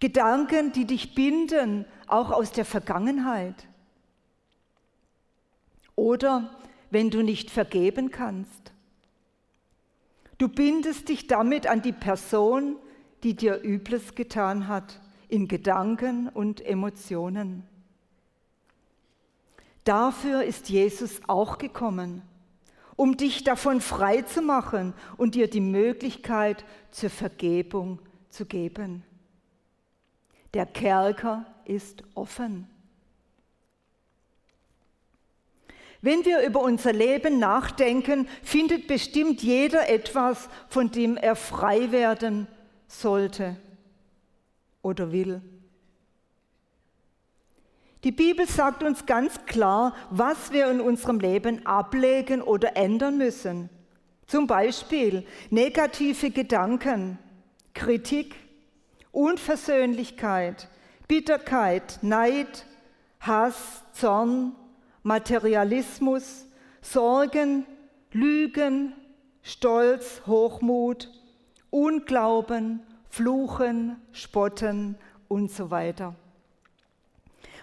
Gedanken, 0.00 0.72
die 0.72 0.84
dich 0.84 1.14
binden, 1.14 1.84
auch 2.06 2.30
aus 2.30 2.52
der 2.52 2.64
Vergangenheit. 2.64 3.66
Oder 5.96 6.50
wenn 6.90 7.10
du 7.10 7.22
nicht 7.22 7.50
vergeben 7.50 8.10
kannst. 8.10 8.72
Du 10.38 10.48
bindest 10.48 11.08
dich 11.08 11.26
damit 11.26 11.66
an 11.66 11.82
die 11.82 11.92
Person, 11.92 12.76
die 13.24 13.34
dir 13.34 13.60
Übles 13.62 14.14
getan 14.14 14.68
hat, 14.68 15.00
in 15.28 15.48
Gedanken 15.48 16.28
und 16.28 16.64
Emotionen. 16.64 17.64
Dafür 19.84 20.44
ist 20.44 20.68
Jesus 20.68 21.20
auch 21.26 21.58
gekommen, 21.58 22.22
um 22.94 23.16
dich 23.16 23.42
davon 23.42 23.80
frei 23.80 24.22
zu 24.22 24.42
machen 24.42 24.94
und 25.16 25.34
dir 25.34 25.48
die 25.48 25.60
Möglichkeit 25.60 26.64
zur 26.90 27.10
Vergebung 27.10 27.98
zu 28.28 28.46
geben. 28.46 29.02
Der 30.58 30.66
Kerker 30.66 31.46
ist 31.66 32.02
offen. 32.16 32.66
Wenn 36.00 36.24
wir 36.24 36.44
über 36.44 36.60
unser 36.62 36.92
Leben 36.92 37.38
nachdenken, 37.38 38.28
findet 38.42 38.88
bestimmt 38.88 39.40
jeder 39.40 39.88
etwas, 39.88 40.48
von 40.68 40.90
dem 40.90 41.16
er 41.16 41.36
frei 41.36 41.92
werden 41.92 42.48
sollte 42.88 43.54
oder 44.82 45.12
will. 45.12 45.42
Die 48.02 48.10
Bibel 48.10 48.48
sagt 48.48 48.82
uns 48.82 49.06
ganz 49.06 49.46
klar, 49.46 49.94
was 50.10 50.50
wir 50.50 50.68
in 50.72 50.80
unserem 50.80 51.20
Leben 51.20 51.64
ablegen 51.66 52.42
oder 52.42 52.76
ändern 52.76 53.16
müssen. 53.16 53.70
Zum 54.26 54.48
Beispiel 54.48 55.24
negative 55.50 56.32
Gedanken, 56.32 57.20
Kritik, 57.74 58.47
Unversöhnlichkeit, 59.18 60.68
Bitterkeit, 61.08 61.98
Neid, 62.02 62.64
Hass, 63.18 63.82
Zorn, 63.92 64.54
Materialismus, 65.02 66.46
Sorgen, 66.80 67.66
Lügen, 68.12 68.92
Stolz, 69.42 70.22
Hochmut, 70.24 71.10
Unglauben, 71.70 72.78
Fluchen, 73.10 73.96
Spotten 74.12 74.96
und 75.26 75.50
so 75.50 75.72
weiter. 75.72 76.14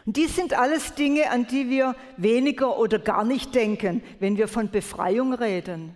Und 0.05 0.17
dies 0.17 0.35
sind 0.35 0.53
alles 0.59 0.93
Dinge, 0.95 1.29
an 1.31 1.47
die 1.47 1.69
wir 1.69 1.95
weniger 2.17 2.77
oder 2.77 2.99
gar 2.99 3.23
nicht 3.23 3.55
denken, 3.55 4.03
wenn 4.19 4.35
wir 4.35 4.49
von 4.49 4.71
Befreiung 4.71 5.33
reden. 5.33 5.93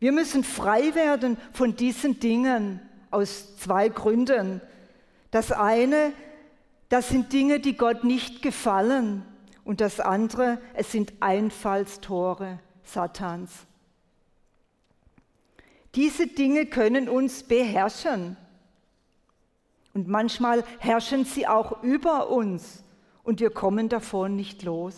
Wir 0.00 0.10
müssen 0.10 0.42
frei 0.42 0.96
werden 0.96 1.36
von 1.52 1.76
diesen 1.76 2.18
Dingen 2.18 2.80
aus 3.14 3.56
zwei 3.56 3.88
Gründen. 3.88 4.60
Das 5.30 5.52
eine, 5.52 6.12
das 6.88 7.08
sind 7.08 7.32
Dinge, 7.32 7.60
die 7.60 7.76
Gott 7.76 8.04
nicht 8.04 8.42
gefallen. 8.42 9.24
Und 9.64 9.80
das 9.80 10.00
andere, 10.00 10.58
es 10.74 10.92
sind 10.92 11.14
Einfallstore 11.20 12.60
Satans. 12.82 13.50
Diese 15.94 16.26
Dinge 16.26 16.66
können 16.66 17.08
uns 17.08 17.44
beherrschen. 17.44 18.36
Und 19.94 20.08
manchmal 20.08 20.64
herrschen 20.80 21.24
sie 21.24 21.46
auch 21.46 21.82
über 21.82 22.28
uns 22.28 22.82
und 23.22 23.40
wir 23.40 23.50
kommen 23.50 23.88
davon 23.88 24.34
nicht 24.36 24.62
los. 24.64 24.94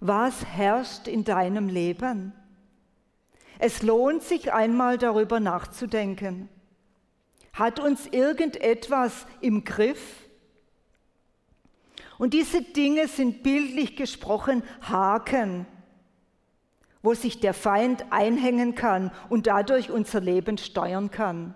Was 0.00 0.44
herrscht 0.44 1.06
in 1.06 1.24
deinem 1.24 1.68
Leben? 1.68 2.32
Es 3.62 3.82
lohnt 3.82 4.22
sich 4.22 4.54
einmal 4.54 4.96
darüber 4.96 5.38
nachzudenken. 5.38 6.48
Hat 7.52 7.78
uns 7.78 8.06
irgendetwas 8.06 9.26
im 9.42 9.64
Griff? 9.64 10.00
Und 12.16 12.32
diese 12.32 12.62
Dinge 12.62 13.06
sind 13.06 13.42
bildlich 13.42 13.96
gesprochen 13.96 14.62
Haken, 14.80 15.66
wo 17.02 17.12
sich 17.12 17.40
der 17.40 17.52
Feind 17.52 18.06
einhängen 18.08 18.74
kann 18.76 19.10
und 19.28 19.46
dadurch 19.46 19.90
unser 19.90 20.20
Leben 20.20 20.56
steuern 20.56 21.10
kann. 21.10 21.52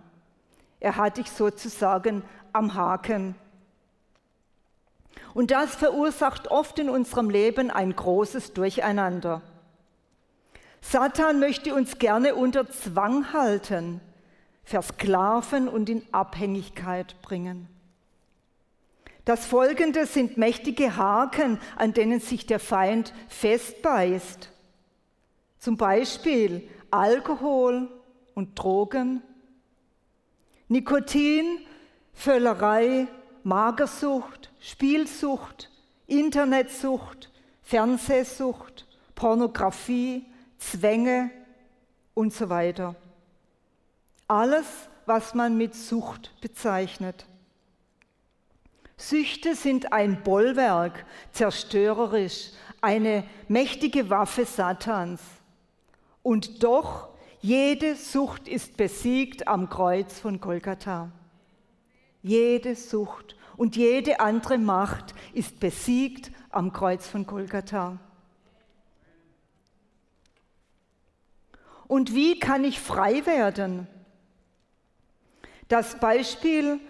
Er 0.80 0.96
hat 0.96 1.16
dich 1.16 1.30
sozusagen 1.30 2.22
am 2.52 2.74
Haken. 2.74 3.34
Und 5.32 5.52
das 5.52 5.74
verursacht 5.74 6.48
oft 6.48 6.78
in 6.78 6.90
unserem 6.90 7.30
Leben 7.30 7.70
ein 7.70 7.96
großes 7.96 8.52
Durcheinander. 8.52 9.40
Satan 10.86 11.40
möchte 11.40 11.74
uns 11.74 11.98
gerne 11.98 12.34
unter 12.34 12.68
Zwang 12.70 13.32
halten, 13.32 14.02
versklaven 14.64 15.66
und 15.66 15.88
in 15.88 16.02
Abhängigkeit 16.12 17.20
bringen. 17.22 17.68
Das 19.24 19.46
Folgende 19.46 20.04
sind 20.04 20.36
mächtige 20.36 20.96
Haken, 20.96 21.58
an 21.76 21.94
denen 21.94 22.20
sich 22.20 22.46
der 22.46 22.60
Feind 22.60 23.14
festbeißt. 23.28 24.50
Zum 25.58 25.78
Beispiel 25.78 26.68
Alkohol 26.90 27.88
und 28.34 28.56
Drogen, 28.58 29.22
Nikotin, 30.68 31.60
Völlerei, 32.12 33.08
Magersucht, 33.42 34.52
Spielsucht, 34.60 35.70
Internetsucht, 36.06 37.32
Fernsehsucht, 37.62 38.86
Pornografie, 39.14 40.26
Zwänge 40.70 41.30
und 42.14 42.32
so 42.32 42.48
weiter. 42.48 42.94
Alles, 44.26 44.66
was 45.06 45.34
man 45.34 45.56
mit 45.56 45.74
Sucht 45.74 46.32
bezeichnet. 46.40 47.26
Süchte 48.96 49.54
sind 49.54 49.92
ein 49.92 50.22
Bollwerk, 50.22 51.04
zerstörerisch, 51.32 52.50
eine 52.80 53.24
mächtige 53.48 54.08
Waffe 54.08 54.46
Satans. 54.46 55.20
Und 56.22 56.62
doch 56.62 57.08
jede 57.40 57.96
Sucht 57.96 58.48
ist 58.48 58.76
besiegt 58.76 59.46
am 59.46 59.68
Kreuz 59.68 60.18
von 60.18 60.40
Golgatha. 60.40 61.10
Jede 62.22 62.74
Sucht 62.74 63.36
und 63.56 63.76
jede 63.76 64.20
andere 64.20 64.56
Macht 64.56 65.14
ist 65.34 65.60
besiegt 65.60 66.30
am 66.50 66.72
Kreuz 66.72 67.06
von 67.06 67.26
Golgatha. 67.26 67.98
Und 71.86 72.14
wie 72.14 72.38
kann 72.38 72.64
ich 72.64 72.80
frei 72.80 73.26
werden? 73.26 73.86
Das 75.68 75.98
Beispiel 75.98 76.80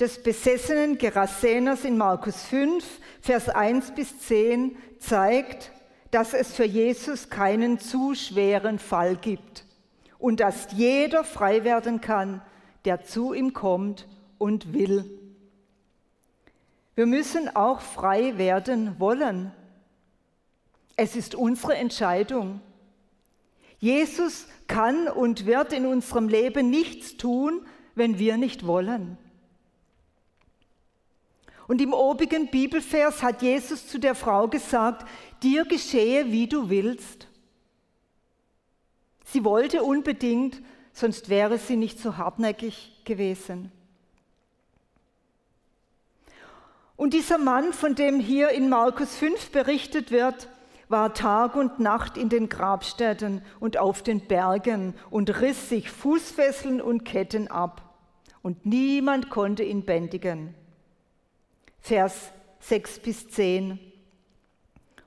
des 0.00 0.22
besessenen 0.22 0.98
Geraseners 0.98 1.84
in 1.84 1.96
Markus 1.96 2.42
5, 2.44 2.84
Vers 3.20 3.48
1 3.48 3.92
bis 3.94 4.18
10 4.20 4.76
zeigt, 4.98 5.70
dass 6.10 6.34
es 6.34 6.54
für 6.54 6.64
Jesus 6.64 7.30
keinen 7.30 7.78
zu 7.78 8.14
schweren 8.14 8.78
Fall 8.78 9.16
gibt 9.16 9.64
und 10.18 10.40
dass 10.40 10.72
jeder 10.72 11.24
frei 11.24 11.64
werden 11.64 12.00
kann, 12.00 12.42
der 12.84 13.04
zu 13.04 13.32
ihm 13.32 13.52
kommt 13.52 14.06
und 14.38 14.72
will. 14.72 15.04
Wir 16.94 17.06
müssen 17.06 17.54
auch 17.56 17.80
frei 17.80 18.36
werden 18.36 18.98
wollen. 18.98 19.52
Es 20.96 21.16
ist 21.16 21.34
unsere 21.34 21.76
Entscheidung. 21.76 22.60
Jesus 23.82 24.46
kann 24.68 25.08
und 25.08 25.44
wird 25.44 25.72
in 25.72 25.86
unserem 25.86 26.28
Leben 26.28 26.70
nichts 26.70 27.16
tun, 27.16 27.66
wenn 27.96 28.16
wir 28.16 28.36
nicht 28.36 28.64
wollen. 28.64 29.18
Und 31.66 31.80
im 31.80 31.92
obigen 31.92 32.48
Bibelvers 32.48 33.24
hat 33.24 33.42
Jesus 33.42 33.88
zu 33.88 33.98
der 33.98 34.14
Frau 34.14 34.46
gesagt, 34.46 35.08
dir 35.42 35.64
geschehe, 35.64 36.30
wie 36.30 36.46
du 36.46 36.70
willst. 36.70 37.26
Sie 39.24 39.42
wollte 39.42 39.82
unbedingt, 39.82 40.62
sonst 40.92 41.28
wäre 41.28 41.58
sie 41.58 41.74
nicht 41.74 41.98
so 41.98 42.16
hartnäckig 42.16 43.02
gewesen. 43.04 43.72
Und 46.94 47.14
dieser 47.14 47.38
Mann, 47.38 47.72
von 47.72 47.96
dem 47.96 48.20
hier 48.20 48.50
in 48.50 48.68
Markus 48.68 49.16
5 49.16 49.50
berichtet 49.50 50.12
wird, 50.12 50.48
war 50.92 51.14
Tag 51.14 51.56
und 51.56 51.80
Nacht 51.80 52.16
in 52.16 52.28
den 52.28 52.48
Grabstätten 52.48 53.42
und 53.58 53.78
auf 53.78 54.02
den 54.02 54.20
Bergen 54.20 54.94
und 55.10 55.40
riss 55.40 55.68
sich 55.68 55.90
Fußfesseln 55.90 56.80
und 56.80 57.04
Ketten 57.04 57.48
ab. 57.48 57.82
Und 58.42 58.64
niemand 58.66 59.30
konnte 59.30 59.64
ihn 59.64 59.84
bändigen. 59.84 60.54
Vers 61.80 62.32
6 62.60 63.00
bis 63.00 63.28
10. 63.28 63.80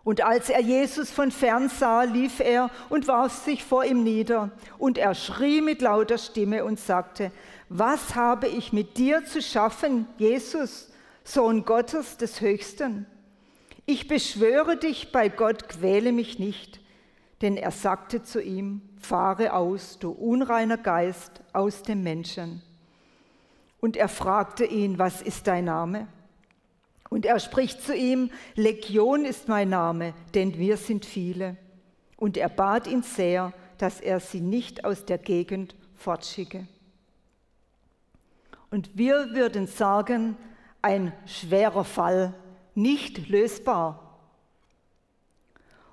Und 0.04 0.22
als 0.24 0.50
er 0.50 0.62
Jesus 0.62 1.10
von 1.10 1.32
fern 1.32 1.70
sah, 1.70 2.04
lief 2.04 2.40
er 2.40 2.70
und 2.90 3.08
warf 3.08 3.34
sich 3.44 3.64
vor 3.64 3.86
ihm 3.86 4.04
nieder. 4.04 4.52
Und 4.78 4.98
er 4.98 5.16
schrie 5.16 5.62
mit 5.62 5.82
lauter 5.82 6.18
Stimme 6.18 6.66
und 6.66 6.80
sagte, 6.80 7.32
was 7.70 8.14
habe 8.14 8.48
ich 8.48 8.72
mit 8.74 8.98
dir 8.98 9.26
zu 9.26 9.42
schaffen, 9.42 10.08
Jesus, 10.18 10.92
Sohn 11.24 11.66
Gottes 11.66 12.18
des 12.18 12.40
Höchsten? 12.40 13.08
Ich 13.86 14.08
beschwöre 14.08 14.78
dich 14.78 15.12
bei 15.12 15.30
Gott, 15.30 15.70
quäle 15.70 16.12
mich 16.12 16.40
nicht. 16.40 16.80
Denn 17.42 17.58
er 17.58 17.72
sagte 17.72 18.24
zu 18.24 18.42
ihm, 18.42 18.82
fahre 18.98 19.54
aus, 19.54 20.00
du 20.00 20.10
unreiner 20.10 20.78
Geist, 20.78 21.42
aus 21.54 21.84
dem 21.84 22.02
Menschen. 22.02 22.62
Und 23.80 23.98
er 23.98 24.08
fragte 24.08 24.66
ihn, 24.66 24.98
was 24.98 25.22
ist 25.22 25.48
dein 25.48 25.66
Name? 25.66 26.08
Und 27.10 27.26
er 27.26 27.40
spricht 27.40 27.82
zu 27.84 27.94
ihm, 27.94 28.32
Legion 28.56 29.26
ist 29.26 29.48
mein 29.48 29.70
Name, 29.70 30.14
denn 30.34 30.58
wir 30.58 30.78
sind 30.78 31.06
viele. 31.06 31.58
Und 32.18 32.38
er 32.38 32.50
bat 32.50 32.88
ihn 32.88 33.04
sehr, 33.04 33.54
dass 33.78 34.00
er 34.00 34.20
sie 34.20 34.42
nicht 34.42 34.86
aus 34.86 35.06
der 35.06 35.18
Gegend 35.18 35.76
fortschicke. 35.94 36.68
Und 38.72 38.90
wir 38.98 39.34
würden 39.34 39.68
sagen, 39.68 40.38
ein 40.82 41.14
schwerer 41.26 41.84
Fall, 41.84 42.34
nicht 42.76 43.30
lösbar. 43.30 44.02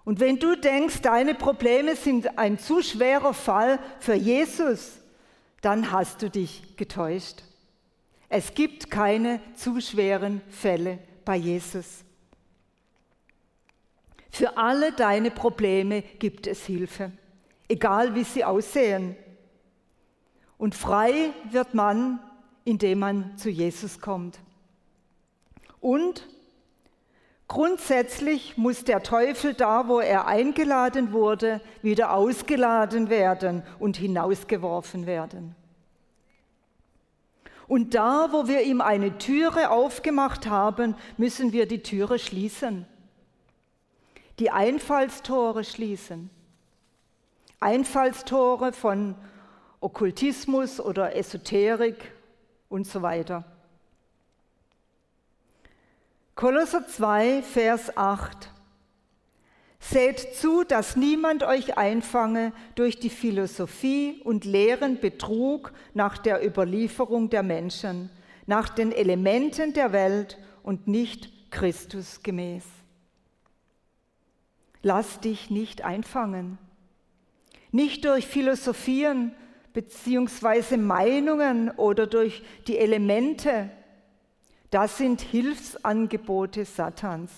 Und 0.05 0.19
wenn 0.21 0.39
du 0.39 0.57
denkst, 0.57 1.01
deine 1.03 1.35
Probleme 1.35 1.95
sind 1.95 2.39
ein 2.39 2.59
zu 2.59 2.83
schwerer 2.83 3.35
Fall 3.35 3.79
für 4.01 4.15
Jesus, 4.15 4.99
dann 5.61 5.93
hast 5.93 6.23
du 6.23 6.29
dich 6.29 6.77
getäuscht. 6.77 7.45
Es 8.29 8.55
gibt 8.55 8.91
keine 8.91 9.41
zu 9.55 9.81
schweren 9.81 10.41
Fälle 10.49 10.99
bei 11.25 11.37
Jesus. 11.37 12.05
Für 14.31 14.57
alle 14.57 14.93
deine 14.93 15.31
Probleme 15.31 16.03
gibt 16.03 16.47
es 16.47 16.65
Hilfe, 16.65 17.13
egal 17.69 18.15
wie 18.15 18.25
sie 18.25 18.45
aussehen. 18.45 19.15
Und 20.59 20.75
frei 20.75 21.31
wird 21.51 21.75
man, 21.75 22.19
indem 22.65 23.01
man 23.01 23.37
zu 23.37 23.51
Jesus 23.51 24.01
kommt. 24.01 24.41
Und 25.81 26.27
grundsätzlich 27.53 28.57
muss 28.57 28.83
der 28.83 29.03
Teufel 29.03 29.53
da, 29.53 29.87
wo 29.87 30.01
er 30.01 30.27
eingeladen 30.27 31.13
wurde, 31.13 31.61
wieder 31.83 32.15
ausgeladen 32.15 33.11
werden 33.11 33.63
und 33.79 33.99
hinausgeworfen 33.99 35.05
werden. 35.05 35.55
Und 37.69 37.95
da, 37.95 38.29
wo 38.33 38.49
wir 38.49 38.63
ihm 38.63 38.81
eine 38.81 39.19
Türe 39.19 39.71
aufgemacht 39.71 40.47
haben, 40.47 40.95
müssen 41.19 41.53
wir 41.53 41.67
die 41.67 41.83
Türe 41.83 42.19
schließen. 42.19 42.87
Die 44.39 44.51
Einfallstore 44.51 45.63
schließen. 45.63 46.31
Einfallstore 47.61 48.73
von 48.73 49.15
Okkultismus 49.81 50.81
oder 50.81 51.15
Esoterik 51.17 52.13
und 52.71 52.87
so 52.87 53.03
weiter. 53.03 53.45
Kolosser 56.35 56.87
2, 56.87 57.43
Vers 57.43 57.97
8. 57.97 58.51
Seht 59.79 60.35
zu, 60.35 60.65
dass 60.65 60.97
niemand 60.97 61.43
euch 61.43 61.77
einfange 61.77 62.53
durch 62.75 62.99
die 62.99 63.11
Philosophie 63.11 64.21
und 64.25 64.45
leeren 64.45 64.99
Betrug 64.99 65.73
nach 65.93 66.17
der 66.17 66.45
Überlieferung 66.47 67.29
der 67.29 67.43
Menschen, 67.43 68.09
nach 68.47 68.71
den 68.71 68.93
Elementen 68.93 69.75
der 69.75 69.93
Welt 69.93 70.39
und 70.63 70.89
nicht 70.89 71.51
Christus 71.51 72.23
gemäß. 72.23 72.65
Lass 74.83 75.21
dich 75.21 75.51
nicht 75.51 75.83
einfangen. 75.83 76.59
Nicht 77.73 78.05
durch 78.05 78.27
Philosophien 78.27 79.35
beziehungsweise 79.75 80.79
Meinungen 80.79 81.71
oder 81.71 82.07
durch 82.07 82.43
die 82.67 82.79
Elemente. 82.79 83.71
Das 84.73 84.97
sind 84.97 85.21
Hilfsangebote 85.21 86.65
Satans. 86.65 87.31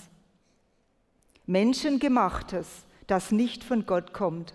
Menschengemachtes, 1.46 2.68
das 3.08 3.32
nicht 3.32 3.64
von 3.64 3.86
Gott 3.86 4.12
kommt. 4.12 4.54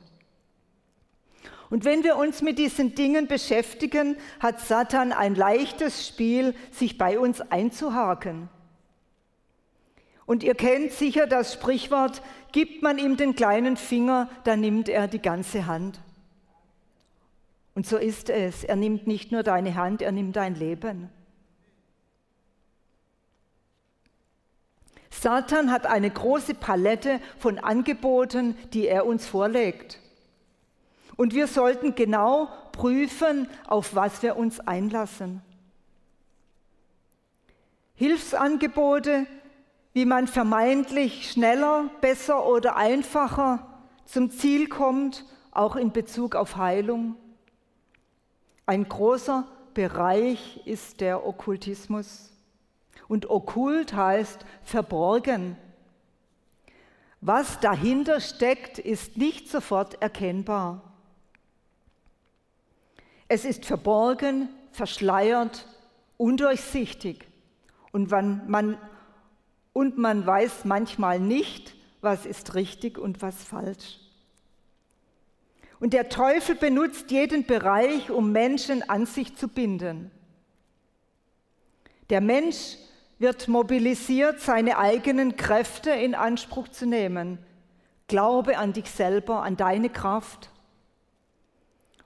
Und 1.69 1.83
wenn 1.83 2.05
wir 2.05 2.15
uns 2.15 2.41
mit 2.41 2.57
diesen 2.57 2.95
Dingen 2.95 3.27
beschäftigen, 3.27 4.15
hat 4.39 4.61
Satan 4.61 5.11
ein 5.11 5.35
leichtes 5.35 6.07
Spiel, 6.07 6.55
sich 6.71 6.97
bei 6.97 7.19
uns 7.19 7.41
einzuhaken. 7.41 8.47
Und 10.25 10.41
ihr 10.41 10.55
kennt 10.55 10.93
sicher 10.93 11.27
das 11.27 11.51
Sprichwort, 11.55 12.21
gibt 12.53 12.81
man 12.81 12.97
ihm 12.97 13.17
den 13.17 13.35
kleinen 13.35 13.75
Finger, 13.75 14.29
dann 14.45 14.61
nimmt 14.61 14.87
er 14.87 15.09
die 15.09 15.21
ganze 15.21 15.65
Hand. 15.65 15.99
Und 17.75 17.85
so 17.85 17.97
ist 17.97 18.29
es. 18.29 18.63
Er 18.63 18.77
nimmt 18.77 19.05
nicht 19.05 19.33
nur 19.33 19.43
deine 19.43 19.75
Hand, 19.75 20.01
er 20.01 20.13
nimmt 20.13 20.37
dein 20.37 20.55
Leben. 20.55 21.09
Satan 25.09 25.71
hat 25.71 25.85
eine 25.85 26.09
große 26.09 26.53
Palette 26.53 27.19
von 27.37 27.59
Angeboten, 27.59 28.55
die 28.73 28.87
er 28.87 29.05
uns 29.05 29.25
vorlegt. 29.27 29.99
Und 31.15 31.33
wir 31.33 31.47
sollten 31.47 31.95
genau 31.95 32.49
prüfen, 32.71 33.49
auf 33.67 33.95
was 33.95 34.21
wir 34.21 34.37
uns 34.37 34.59
einlassen. 34.59 35.41
Hilfsangebote, 37.95 39.25
wie 39.91 40.05
man 40.05 40.27
vermeintlich 40.27 41.31
schneller, 41.31 41.89
besser 41.99 42.47
oder 42.47 42.77
einfacher 42.77 43.67
zum 44.05 44.31
Ziel 44.31 44.69
kommt, 44.69 45.25
auch 45.51 45.75
in 45.75 45.91
Bezug 45.91 46.35
auf 46.35 46.55
Heilung. 46.55 47.15
Ein 48.65 48.87
großer 48.87 49.45
Bereich 49.73 50.61
ist 50.65 51.01
der 51.01 51.25
Okkultismus. 51.25 52.31
Und 53.09 53.29
okkult 53.29 53.93
heißt 53.93 54.45
verborgen. 54.63 55.57
Was 57.19 57.59
dahinter 57.59 58.21
steckt, 58.21 58.79
ist 58.79 59.17
nicht 59.17 59.49
sofort 59.49 60.01
erkennbar. 60.01 60.81
Es 63.27 63.43
ist 63.43 63.65
verborgen, 63.65 64.47
verschleiert, 64.71 65.67
undurchsichtig. 66.17 67.27
Und 67.91 68.11
man, 68.11 68.49
man, 68.49 68.77
und 69.73 69.97
man 69.97 70.25
weiß 70.25 70.65
manchmal 70.65 71.19
nicht, 71.19 71.75
was 72.01 72.25
ist 72.25 72.55
richtig 72.55 72.97
und 72.97 73.21
was 73.21 73.43
falsch. 73.43 73.99
Und 75.79 75.93
der 75.93 76.09
Teufel 76.09 76.55
benutzt 76.55 77.09
jeden 77.11 77.45
Bereich, 77.45 78.11
um 78.11 78.31
Menschen 78.31 78.87
an 78.87 79.05
sich 79.05 79.35
zu 79.35 79.47
binden. 79.47 80.11
Der 82.09 82.21
Mensch 82.21 82.77
wird 83.19 83.49
mobilisiert, 83.49 84.39
seine 84.39 84.77
eigenen 84.77 85.35
Kräfte 85.35 85.91
in 85.91 86.15
Anspruch 86.15 86.69
zu 86.69 86.85
nehmen. 86.85 87.37
Glaube 88.07 88.57
an 88.57 88.73
dich 88.73 88.89
selber, 88.89 89.43
an 89.43 89.57
deine 89.57 89.89
Kraft. 89.89 90.49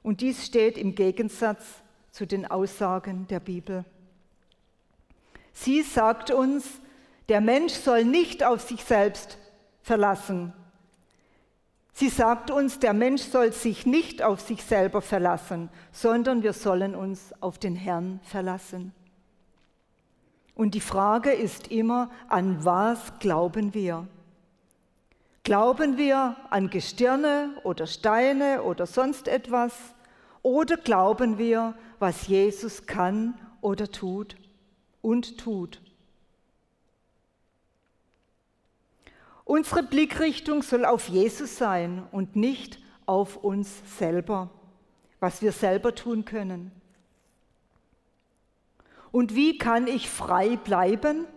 Und 0.02 0.22
dies 0.22 0.46
steht 0.46 0.78
im 0.78 0.96
Gegensatz 0.96 1.64
zu 2.12 2.26
den 2.28 2.46
Aussagen 2.46 3.28
der 3.28 3.40
Bibel. 3.40 3.86
Sie 5.54 5.84
sagt 5.84 6.32
uns, 6.32 6.82
der 7.30 7.42
Mensch 7.42 7.74
soll 7.74 8.04
nicht 8.04 8.44
auf 8.44 8.62
sich 8.62 8.84
selbst 8.84 9.38
verlassen. 9.82 10.52
Sie 11.94 12.10
sagt 12.10 12.50
uns, 12.50 12.80
der 12.80 12.94
Mensch 12.94 13.22
soll 13.22 13.54
sich 13.54 13.86
nicht 13.86 14.24
auf 14.24 14.42
sich 14.42 14.64
selber 14.64 15.02
verlassen, 15.02 15.70
sondern 15.92 16.42
wir 16.42 16.54
sollen 16.54 16.96
uns 16.96 17.34
auf 17.40 17.60
den 17.60 17.76
Herrn 17.76 18.20
verlassen. 18.24 18.94
Und 20.56 20.76
die 20.76 20.82
Frage 20.82 21.32
ist 21.32 21.70
immer, 21.70 22.12
an 22.28 22.64
was 22.64 23.20
glauben 23.20 23.74
wir? 23.74 24.08
Glauben 25.44 25.98
wir 25.98 26.38
an 26.52 26.70
Gestirne 26.70 27.56
oder 27.64 27.88
Steine 27.88 28.64
oder 28.64 28.86
sonst 28.86 29.28
etwas? 29.28 29.74
Oder 30.42 30.78
glauben 30.78 31.38
wir, 31.38 31.74
was 32.00 32.28
Jesus 32.28 32.86
kann 32.86 33.34
oder 33.62 33.92
tut 33.92 34.36
und 35.02 35.38
tut? 35.38 35.82
Unsere 39.46 39.84
Blickrichtung 39.84 40.62
soll 40.64 40.86
auf 40.86 41.10
Jesus 41.10 41.58
sein 41.58 42.08
und 42.12 42.36
nicht 42.36 42.80
auf 43.06 43.38
uns 43.38 43.82
selber, 43.98 44.50
was 45.20 45.42
wir 45.42 45.52
selber 45.52 45.94
tun 45.96 46.24
können. 46.24 46.72
Und 49.14 49.36
wie 49.36 49.60
kann 49.60 49.86
ich 49.86 50.10
frei 50.10 50.56
bleiben? 50.56 51.28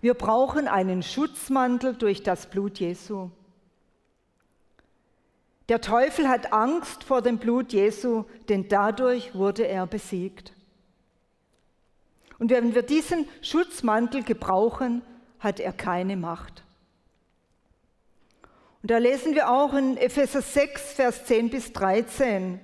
Wir 0.00 0.14
brauchen 0.14 0.68
einen 0.68 1.02
Schutzmantel 1.02 1.94
durch 1.94 2.22
das 2.22 2.46
Blut 2.48 2.78
Jesu. 2.80 3.30
Der 5.68 5.82
Teufel 5.82 6.30
hat 6.30 6.54
Angst 6.54 7.04
vor 7.04 7.20
dem 7.20 7.36
Blut 7.36 7.74
Jesu, 7.74 8.24
denn 8.48 8.68
dadurch 8.68 9.34
wurde 9.34 9.68
er 9.68 9.86
besiegt. 9.86 10.54
Und 12.38 12.50
wenn 12.50 12.74
wir 12.74 12.82
diesen 12.82 13.28
Schutzmantel 13.42 14.22
gebrauchen, 14.22 15.02
hat 15.38 15.60
er 15.60 15.74
keine 15.74 16.16
Macht. 16.16 16.64
Und 18.80 18.90
da 18.90 18.96
lesen 18.96 19.34
wir 19.34 19.50
auch 19.50 19.74
in 19.74 19.98
Epheser 19.98 20.40
6, 20.40 20.94
Vers 20.94 21.26
10 21.26 21.50
bis 21.50 21.74
13. 21.74 22.60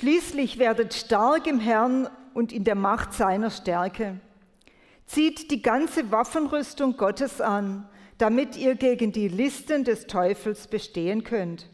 Schließlich 0.00 0.58
werdet 0.58 0.94
stark 0.94 1.46
im 1.46 1.60
Herrn 1.60 2.08
und 2.32 2.54
in 2.54 2.64
der 2.64 2.74
Macht 2.74 3.12
seiner 3.12 3.50
Stärke. 3.50 4.18
Zieht 5.04 5.50
die 5.50 5.60
ganze 5.60 6.10
Waffenrüstung 6.10 6.96
Gottes 6.96 7.42
an, 7.42 7.86
damit 8.16 8.56
ihr 8.56 8.76
gegen 8.76 9.12
die 9.12 9.28
Listen 9.28 9.84
des 9.84 10.06
Teufels 10.06 10.68
bestehen 10.68 11.22
könnt. 11.22 11.68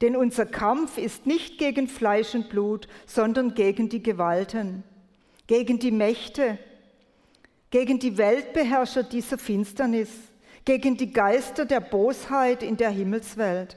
Denn 0.00 0.16
unser 0.16 0.46
Kampf 0.46 0.96
ist 0.96 1.26
nicht 1.26 1.58
gegen 1.58 1.86
Fleisch 1.86 2.34
und 2.34 2.48
Blut, 2.48 2.88
sondern 3.04 3.52
gegen 3.52 3.90
die 3.90 4.02
Gewalten, 4.02 4.82
gegen 5.46 5.78
die 5.78 5.90
Mächte, 5.90 6.56
gegen 7.68 7.98
die 7.98 8.16
Weltbeherrscher 8.16 9.02
dieser 9.02 9.36
Finsternis, 9.36 10.08
gegen 10.64 10.96
die 10.96 11.12
Geister 11.12 11.66
der 11.66 11.80
Bosheit 11.80 12.62
in 12.62 12.78
der 12.78 12.88
Himmelswelt. 12.88 13.76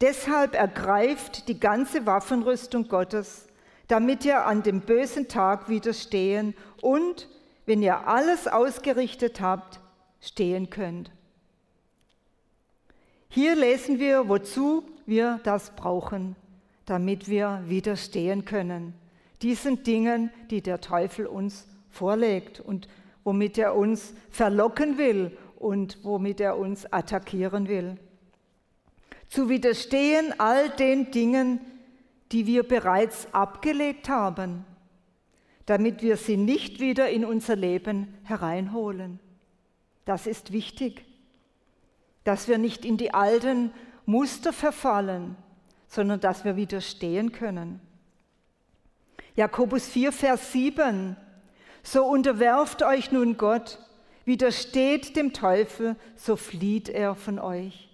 Deshalb 0.00 0.54
ergreift 0.54 1.48
die 1.48 1.58
ganze 1.58 2.06
Waffenrüstung 2.06 2.86
Gottes, 2.86 3.48
damit 3.88 4.24
ihr 4.24 4.46
an 4.46 4.62
dem 4.62 4.80
bösen 4.80 5.28
Tag 5.28 5.68
widerstehen 5.68 6.54
und, 6.80 7.28
wenn 7.66 7.82
ihr 7.82 8.06
alles 8.06 8.46
ausgerichtet 8.46 9.40
habt, 9.40 9.80
stehen 10.20 10.70
könnt. 10.70 11.10
Hier 13.28 13.56
lesen 13.56 13.98
wir, 13.98 14.28
wozu 14.28 14.84
wir 15.04 15.40
das 15.42 15.74
brauchen, 15.74 16.36
damit 16.86 17.28
wir 17.28 17.62
widerstehen 17.66 18.44
können. 18.44 18.94
Diesen 19.42 19.82
Dingen, 19.82 20.30
die 20.50 20.62
der 20.62 20.80
Teufel 20.80 21.26
uns 21.26 21.66
vorlegt 21.90 22.60
und 22.60 22.88
womit 23.24 23.58
er 23.58 23.74
uns 23.74 24.14
verlocken 24.30 24.96
will 24.96 25.36
und 25.56 25.98
womit 26.04 26.40
er 26.40 26.56
uns 26.56 26.90
attackieren 26.92 27.68
will 27.68 27.98
zu 29.28 29.48
widerstehen 29.48 30.38
all 30.38 30.70
den 30.70 31.10
Dingen, 31.10 31.60
die 32.32 32.46
wir 32.46 32.62
bereits 32.62 33.32
abgelegt 33.32 34.08
haben. 34.08 34.64
damit 35.68 36.00
wir 36.00 36.16
sie 36.16 36.38
nicht 36.38 36.80
wieder 36.80 37.10
in 37.10 37.26
unser 37.26 37.54
Leben 37.54 38.14
hereinholen. 38.24 39.20
Das 40.06 40.26
ist 40.26 40.50
wichtig, 40.50 41.04
dass 42.24 42.48
wir 42.48 42.56
nicht 42.56 42.86
in 42.86 42.96
die 42.96 43.12
alten 43.12 43.70
Muster 44.06 44.54
verfallen, 44.54 45.36
sondern 45.86 46.20
dass 46.20 46.46
wir 46.46 46.56
widerstehen 46.56 47.32
können. 47.32 47.80
Jakobus 49.36 49.86
4, 49.88 50.10
Vers 50.10 50.52
7. 50.52 51.18
So 51.82 52.06
unterwerft 52.06 52.82
euch 52.82 53.12
nun 53.12 53.36
Gott, 53.36 53.78
widersteht 54.24 55.16
dem 55.16 55.34
Teufel, 55.34 55.96
so 56.16 56.36
flieht 56.36 56.88
er 56.88 57.14
von 57.14 57.38
euch. 57.38 57.87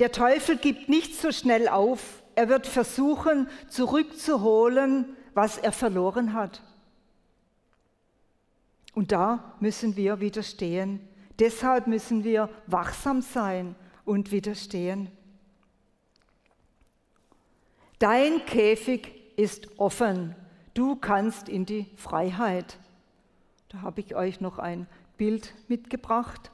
Der 0.00 0.12
Teufel 0.12 0.56
gibt 0.56 0.88
nicht 0.88 1.14
so 1.14 1.32
schnell 1.32 1.68
auf. 1.68 2.22
Er 2.34 2.48
wird 2.48 2.66
versuchen, 2.66 3.48
zurückzuholen, 3.68 5.16
was 5.34 5.58
er 5.58 5.72
verloren 5.72 6.34
hat. 6.34 6.62
Und 8.94 9.12
da 9.12 9.54
müssen 9.60 9.96
wir 9.96 10.20
widerstehen. 10.20 11.00
Deshalb 11.38 11.86
müssen 11.86 12.24
wir 12.24 12.48
wachsam 12.66 13.22
sein 13.22 13.74
und 14.04 14.32
widerstehen. 14.32 15.10
Dein 17.98 18.44
Käfig 18.46 19.12
ist 19.36 19.78
offen. 19.78 20.34
Du 20.74 20.96
kannst 20.96 21.48
in 21.48 21.66
die 21.66 21.86
Freiheit. 21.96 22.78
Da 23.68 23.82
habe 23.82 24.00
ich 24.00 24.14
euch 24.14 24.40
noch 24.40 24.58
ein 24.58 24.86
Bild 25.16 25.54
mitgebracht. 25.68 26.52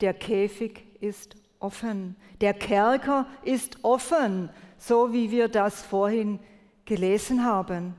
Der 0.00 0.14
Käfig 0.14 0.84
ist 1.00 1.36
offen. 1.60 2.16
Der 2.40 2.54
Kerker 2.54 3.26
ist 3.42 3.78
offen, 3.82 4.50
so 4.76 5.12
wie 5.12 5.30
wir 5.30 5.48
das 5.48 5.82
vorhin 5.82 6.38
gelesen 6.84 7.44
haben. 7.44 7.94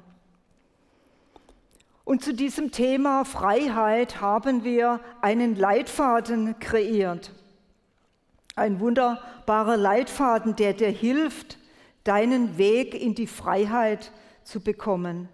Und 2.03 2.23
zu 2.23 2.33
diesem 2.33 2.71
Thema 2.71 3.23
Freiheit 3.23 4.19
haben 4.19 4.63
wir 4.63 4.99
einen 5.21 5.55
Leitfaden 5.55 6.57
kreiert. 6.59 7.31
Ein 8.55 8.79
wunderbarer 8.79 9.77
Leitfaden, 9.77 10.55
der 10.55 10.73
dir 10.73 10.89
hilft, 10.89 11.59
deinen 12.03 12.57
Weg 12.57 12.99
in 12.99 13.13
die 13.13 13.27
Freiheit 13.27 14.11
zu 14.43 14.59
bekommen. 14.59 15.29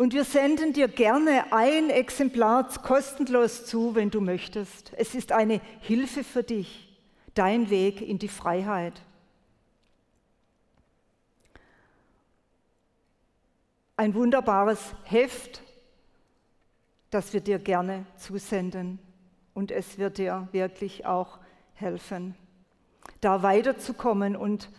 Und 0.00 0.14
wir 0.14 0.24
senden 0.24 0.72
dir 0.72 0.88
gerne 0.88 1.52
ein 1.52 1.90
Exemplar 1.90 2.66
kostenlos 2.82 3.66
zu, 3.66 3.94
wenn 3.94 4.08
du 4.08 4.22
möchtest. 4.22 4.94
Es 4.96 5.14
ist 5.14 5.30
eine 5.30 5.60
Hilfe 5.80 6.24
für 6.24 6.42
dich, 6.42 6.98
dein 7.34 7.68
Weg 7.68 8.00
in 8.00 8.18
die 8.18 8.28
Freiheit. 8.28 9.02
Ein 13.98 14.14
wunderbares 14.14 14.80
Heft, 15.04 15.60
das 17.10 17.34
wir 17.34 17.42
dir 17.42 17.58
gerne 17.58 18.06
zusenden. 18.16 19.00
Und 19.52 19.70
es 19.70 19.98
wird 19.98 20.16
dir 20.16 20.48
wirklich 20.52 21.04
auch 21.04 21.38
helfen 21.74 22.34
da 23.20 23.42
weiterzukommen 23.42 24.34
und 24.34 24.70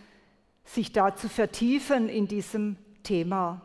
sich 0.63 0.93
da 0.93 1.15
zu 1.15 1.29
vertiefen 1.29 2.09
in 2.09 2.27
diesem 2.27 2.77
Thema. 3.03 3.61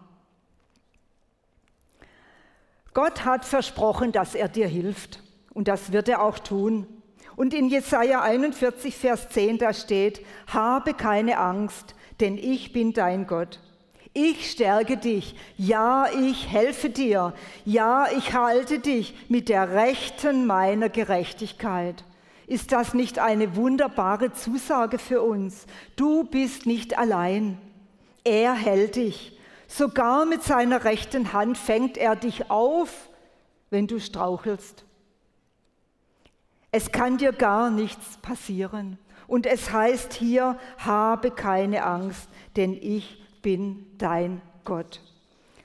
Gott 2.97 3.27
hat 3.27 3.45
versprochen, 3.45 4.11
dass 4.11 4.35
er 4.35 4.49
dir 4.49 4.67
hilft 4.67 5.23
und 5.53 5.69
das 5.69 5.93
wird 5.93 6.09
er 6.09 6.23
auch 6.23 6.39
tun. 6.39 6.87
Und 7.37 7.53
in 7.53 7.69
Jesaja 7.69 8.23
41, 8.23 8.97
Vers 8.97 9.29
10, 9.29 9.59
da 9.59 9.75
steht: 9.75 10.25
Habe 10.47 10.95
keine 10.95 11.37
Angst, 11.37 11.95
denn 12.21 12.39
ich 12.39 12.73
bin 12.73 12.95
dein 12.95 13.27
Gott. 13.27 13.61
Ich 14.15 14.51
stärke 14.51 14.97
dich. 14.97 15.37
Ja, 15.59 16.07
ich 16.11 16.51
helfe 16.51 16.89
dir. 16.89 17.35
Ja, 17.67 18.07
ich 18.17 18.33
halte 18.33 18.79
dich 18.79 19.15
mit 19.29 19.51
der 19.51 19.73
Rechten 19.73 20.47
meiner 20.47 20.89
Gerechtigkeit. 20.89 22.03
Ist 22.47 22.73
das 22.73 22.95
nicht 22.95 23.19
eine 23.19 23.57
wunderbare 23.57 24.33
Zusage 24.33 24.99
für 24.99 25.21
uns? 25.21 25.67
Du 25.97 26.25
bist 26.25 26.65
nicht 26.65 26.97
allein. 26.97 27.59
Er 28.25 28.55
hält 28.55 28.97
dich. 28.97 29.36
Sogar 29.67 30.27
mit 30.27 30.43
seiner 30.43 30.85
rechten 30.85 31.33
Hand 31.33 31.59
fängt 31.59 31.97
er 31.97 32.17
dich 32.17 32.51
auf, 32.51 33.09
wenn 33.71 33.87
du 33.87 33.99
strauchelst. 33.99 34.85
Es 36.71 36.93
kann 36.93 37.19
dir 37.19 37.33
gar 37.33 37.71
nichts 37.71 38.19
passieren. 38.19 38.99
Und 39.27 39.47
es 39.47 39.73
heißt 39.73 40.13
hier, 40.13 40.59
habe 40.79 41.31
keine 41.31 41.85
Angst, 41.85 42.29
denn 42.55 42.75
ich 42.75 43.23
bin 43.43 43.87
dein 43.99 44.41
Gott. 44.65 45.01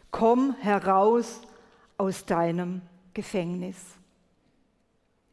Komm 0.09 0.55
heraus 0.59 1.41
aus 1.97 2.25
deinem 2.25 2.81
Gefängnis. 3.13 3.77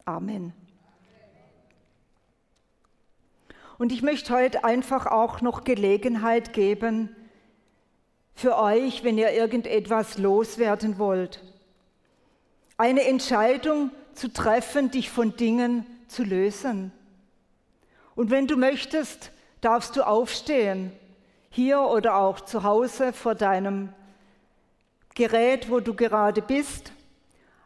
Amen. 0.05 0.53
Und 3.79 3.93
ich 3.93 4.03
möchte 4.03 4.35
heute 4.35 4.65
einfach 4.65 5.07
auch 5.07 5.41
noch 5.41 5.65
Gelegenheit 5.65 6.53
geben 6.53 7.15
für 8.39 8.57
euch, 8.57 9.03
wenn 9.03 9.19
ihr 9.19 9.33
irgendetwas 9.33 10.17
loswerden 10.17 10.97
wollt. 11.01 11.43
Eine 12.77 13.03
Entscheidung 13.03 13.91
zu 14.15 14.33
treffen, 14.33 14.93
dich 14.93 15.11
von 15.11 15.37
Dingen 15.37 15.85
zu 16.07 16.23
lösen. 16.23 16.93
Und 18.15 18.31
wenn 18.31 18.47
du 18.47 18.57
möchtest, 18.57 19.33
darfst 19.61 19.97
du 19.97 20.07
aufstehen, 20.07 20.93
hier 21.51 21.81
oder 21.81 22.15
auch 22.15 22.39
zu 22.39 22.63
Hause 22.63 23.13
vor 23.13 23.35
deinem 23.35 23.93
Gerät, 25.17 25.69
wo 25.69 25.81
du 25.81 25.95
gerade 25.95 26.41
bist, 26.41 26.93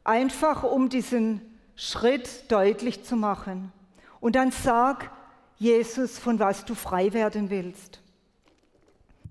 einfach 0.04 0.62
um 0.62 0.88
diesen 0.88 1.42
Schritt 1.76 2.50
deutlich 2.50 3.04
zu 3.04 3.16
machen. 3.16 3.72
Und 4.20 4.36
dann 4.36 4.50
sag, 4.50 5.10
Jesus, 5.58 6.18
von 6.18 6.38
was 6.38 6.64
du 6.64 6.74
frei 6.74 7.12
werden 7.12 7.50
willst. 7.50 8.00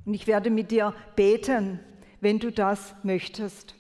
Und 0.06 0.14
ich 0.14 0.28
werde 0.28 0.50
mit 0.50 0.72
dir 0.72 0.94
beten, 1.16 1.80
wenn 2.20 2.40
du 2.40 2.52
das 2.52 2.96
möchtest. 3.04 3.76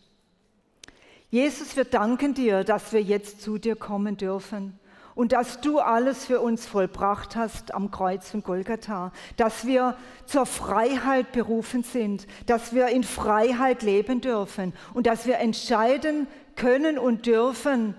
Jesus, 1.29 1.75
wir 1.75 1.85
danken 1.85 2.33
dir, 2.33 2.63
dass 2.63 2.91
wir 2.91 3.01
jetzt 3.01 3.41
zu 3.41 3.57
dir 3.57 3.75
kommen 3.75 4.17
dürfen 4.17 4.77
und 5.15 5.31
dass 5.31 5.61
du 5.61 5.79
alles 5.79 6.25
für 6.25 6.41
uns 6.41 6.65
vollbracht 6.65 7.35
hast 7.35 7.73
am 7.73 7.91
Kreuz 7.91 8.29
von 8.29 8.43
Golgatha, 8.43 9.11
dass 9.37 9.65
wir 9.65 9.95
zur 10.25 10.45
Freiheit 10.45 11.31
berufen 11.31 11.83
sind, 11.83 12.27
dass 12.47 12.73
wir 12.73 12.87
in 12.87 13.03
Freiheit 13.03 13.81
leben 13.81 14.19
dürfen 14.19 14.73
und 14.93 15.07
dass 15.07 15.25
wir 15.25 15.37
entscheiden 15.37 16.27
können 16.55 16.97
und 16.97 17.25
dürfen, 17.25 17.95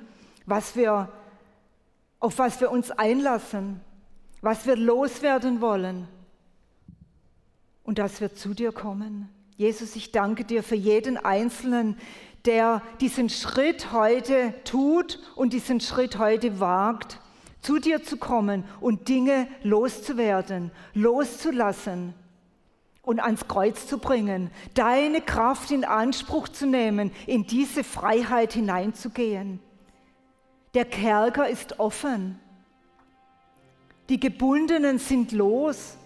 was 0.47 0.77
wir, 0.77 1.09
auf 2.21 2.39
was 2.39 2.61
wir 2.61 2.71
uns 2.71 2.91
einlassen 2.91 3.81
was 4.43 4.67
wir 4.67 4.77
loswerden 4.77 5.61
wollen 5.61 6.09
und 7.93 7.99
dass 7.99 8.23
wir 8.23 8.35
zu 8.35 8.55
dir 8.55 8.73
kommen. 8.73 9.29
Jesus, 9.59 9.97
ich 9.97 10.13
danke 10.13 10.45
dir 10.45 10.63
für 10.63 10.77
jeden 10.77 11.19
Einzelnen, 11.19 11.99
der 12.47 12.81
diesen 13.03 13.29
Schritt 13.29 13.93
heute 13.93 14.55
tut 14.65 15.19
und 15.37 15.53
diesen 15.53 15.79
Schritt 15.79 16.19
heute 16.19 16.59
wagt, 16.59 17.21
zu 17.61 17.79
dir 17.79 18.03
zu 18.03 18.17
kommen 18.17 18.65
und 18.81 19.09
Dinge 19.09 19.47
loszuwerden, 19.63 20.71
loszulassen 20.95 22.15
und 23.03 23.21
ans 23.21 23.47
Kreuz 23.47 23.87
zu 23.87 23.99
bringen, 23.99 24.51
deine 24.73 25.21
Kraft 25.21 25.71
in 25.71 25.85
Anspruch 25.85 26.49
zu 26.49 26.67
nehmen, 26.67 27.13
in 27.27 27.47
diese 27.47 27.85
Freiheit 27.85 28.55
hineinzugehen. 28.55 29.61
Der 30.73 30.87
Kerker 30.87 31.47
ist 31.47 31.79
offen. 31.79 32.41
Die 34.09 34.19
Gebundenen 34.19 34.99
sind 34.99 35.33
los. 35.33 35.99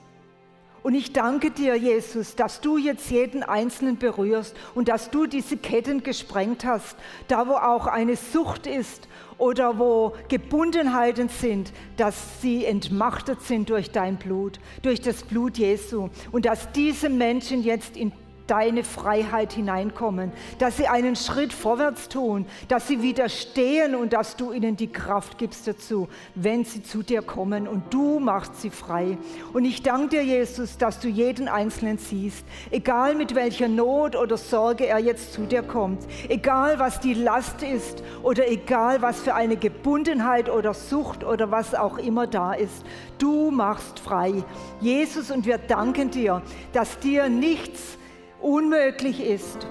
Und 0.86 0.94
ich 0.94 1.12
danke 1.12 1.50
dir, 1.50 1.74
Jesus, 1.74 2.36
dass 2.36 2.60
du 2.60 2.78
jetzt 2.78 3.10
jeden 3.10 3.42
Einzelnen 3.42 3.96
berührst 3.96 4.54
und 4.72 4.86
dass 4.86 5.10
du 5.10 5.26
diese 5.26 5.56
Ketten 5.56 6.04
gesprengt 6.04 6.64
hast, 6.64 6.94
da 7.26 7.48
wo 7.48 7.54
auch 7.54 7.88
eine 7.88 8.14
Sucht 8.14 8.68
ist 8.68 9.08
oder 9.36 9.80
wo 9.80 10.12
Gebundenheiten 10.28 11.28
sind, 11.28 11.72
dass 11.96 12.40
sie 12.40 12.64
entmachtet 12.64 13.42
sind 13.42 13.68
durch 13.68 13.90
dein 13.90 14.16
Blut, 14.16 14.60
durch 14.82 15.00
das 15.00 15.24
Blut 15.24 15.58
Jesu. 15.58 16.08
Und 16.30 16.44
dass 16.44 16.70
diese 16.70 17.08
Menschen 17.08 17.64
jetzt 17.64 17.96
in 17.96 18.12
deine 18.46 18.84
Freiheit 18.84 19.52
hineinkommen, 19.52 20.32
dass 20.58 20.76
sie 20.76 20.88
einen 20.88 21.16
Schritt 21.16 21.52
vorwärts 21.52 22.08
tun, 22.08 22.46
dass 22.68 22.88
sie 22.88 23.02
widerstehen 23.02 23.94
und 23.94 24.12
dass 24.12 24.36
du 24.36 24.52
ihnen 24.52 24.76
die 24.76 24.86
Kraft 24.86 25.38
gibst 25.38 25.66
dazu, 25.66 26.08
wenn 26.34 26.64
sie 26.64 26.82
zu 26.82 27.02
dir 27.02 27.22
kommen 27.22 27.68
und 27.68 27.92
du 27.92 28.18
machst 28.18 28.60
sie 28.60 28.70
frei. 28.70 29.18
Und 29.52 29.64
ich 29.64 29.82
danke 29.82 30.16
dir, 30.16 30.24
Jesus, 30.24 30.78
dass 30.78 31.00
du 31.00 31.08
jeden 31.08 31.48
Einzelnen 31.48 31.98
siehst, 31.98 32.44
egal 32.70 33.14
mit 33.14 33.34
welcher 33.34 33.68
Not 33.68 34.16
oder 34.16 34.36
Sorge 34.36 34.86
er 34.86 34.98
jetzt 34.98 35.32
zu 35.32 35.42
dir 35.42 35.62
kommt, 35.62 36.02
egal 36.28 36.78
was 36.78 37.00
die 37.00 37.14
Last 37.14 37.62
ist 37.62 38.02
oder 38.22 38.48
egal 38.48 39.02
was 39.02 39.20
für 39.20 39.34
eine 39.34 39.56
Gebundenheit 39.56 40.48
oder 40.48 40.74
Sucht 40.74 41.24
oder 41.24 41.50
was 41.50 41.74
auch 41.74 41.98
immer 41.98 42.26
da 42.26 42.52
ist. 42.52 42.84
Du 43.18 43.50
machst 43.50 43.98
frei. 43.98 44.44
Jesus, 44.80 45.30
und 45.30 45.46
wir 45.46 45.58
danken 45.58 46.10
dir, 46.10 46.42
dass 46.72 46.98
dir 46.98 47.28
nichts 47.28 47.98
unmöglich 48.40 49.20
ist 49.20 49.66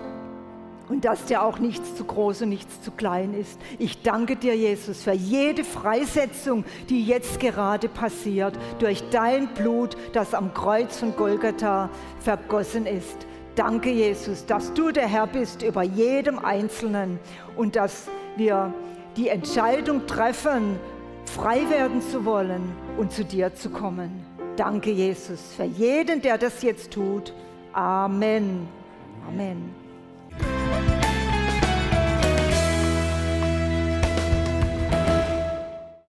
und 0.89 1.05
dass 1.05 1.25
dir 1.25 1.43
auch 1.43 1.59
nichts 1.59 1.95
zu 1.95 2.03
groß 2.03 2.43
und 2.43 2.49
nichts 2.49 2.81
zu 2.81 2.91
klein 2.91 3.33
ist. 3.33 3.59
Ich 3.79 4.01
danke 4.03 4.35
dir, 4.35 4.55
Jesus, 4.55 5.03
für 5.03 5.13
jede 5.13 5.63
Freisetzung, 5.63 6.63
die 6.89 7.05
jetzt 7.05 7.39
gerade 7.39 7.89
passiert, 7.89 8.57
durch 8.79 9.03
dein 9.09 9.47
Blut, 9.53 9.97
das 10.13 10.33
am 10.33 10.53
Kreuz 10.53 10.97
von 10.97 11.15
Golgatha 11.15 11.89
vergossen 12.19 12.85
ist. 12.85 13.25
Danke, 13.55 13.89
Jesus, 13.89 14.45
dass 14.45 14.73
du 14.73 14.91
der 14.91 15.07
Herr 15.07 15.27
bist 15.27 15.61
über 15.61 15.83
jedem 15.83 16.39
Einzelnen 16.39 17.19
und 17.55 17.75
dass 17.75 18.09
wir 18.35 18.73
die 19.15 19.29
Entscheidung 19.29 20.05
treffen, 20.07 20.77
frei 21.23 21.61
werden 21.69 22.01
zu 22.01 22.25
wollen 22.25 22.75
und 22.97 23.13
zu 23.13 23.23
dir 23.23 23.55
zu 23.55 23.69
kommen. 23.69 24.25
Danke, 24.57 24.91
Jesus, 24.91 25.53
für 25.55 25.63
jeden, 25.63 26.21
der 26.21 26.37
das 26.37 26.61
jetzt 26.61 26.91
tut. 26.91 27.33
Amen. 27.75 28.67
Amen. 29.27 29.84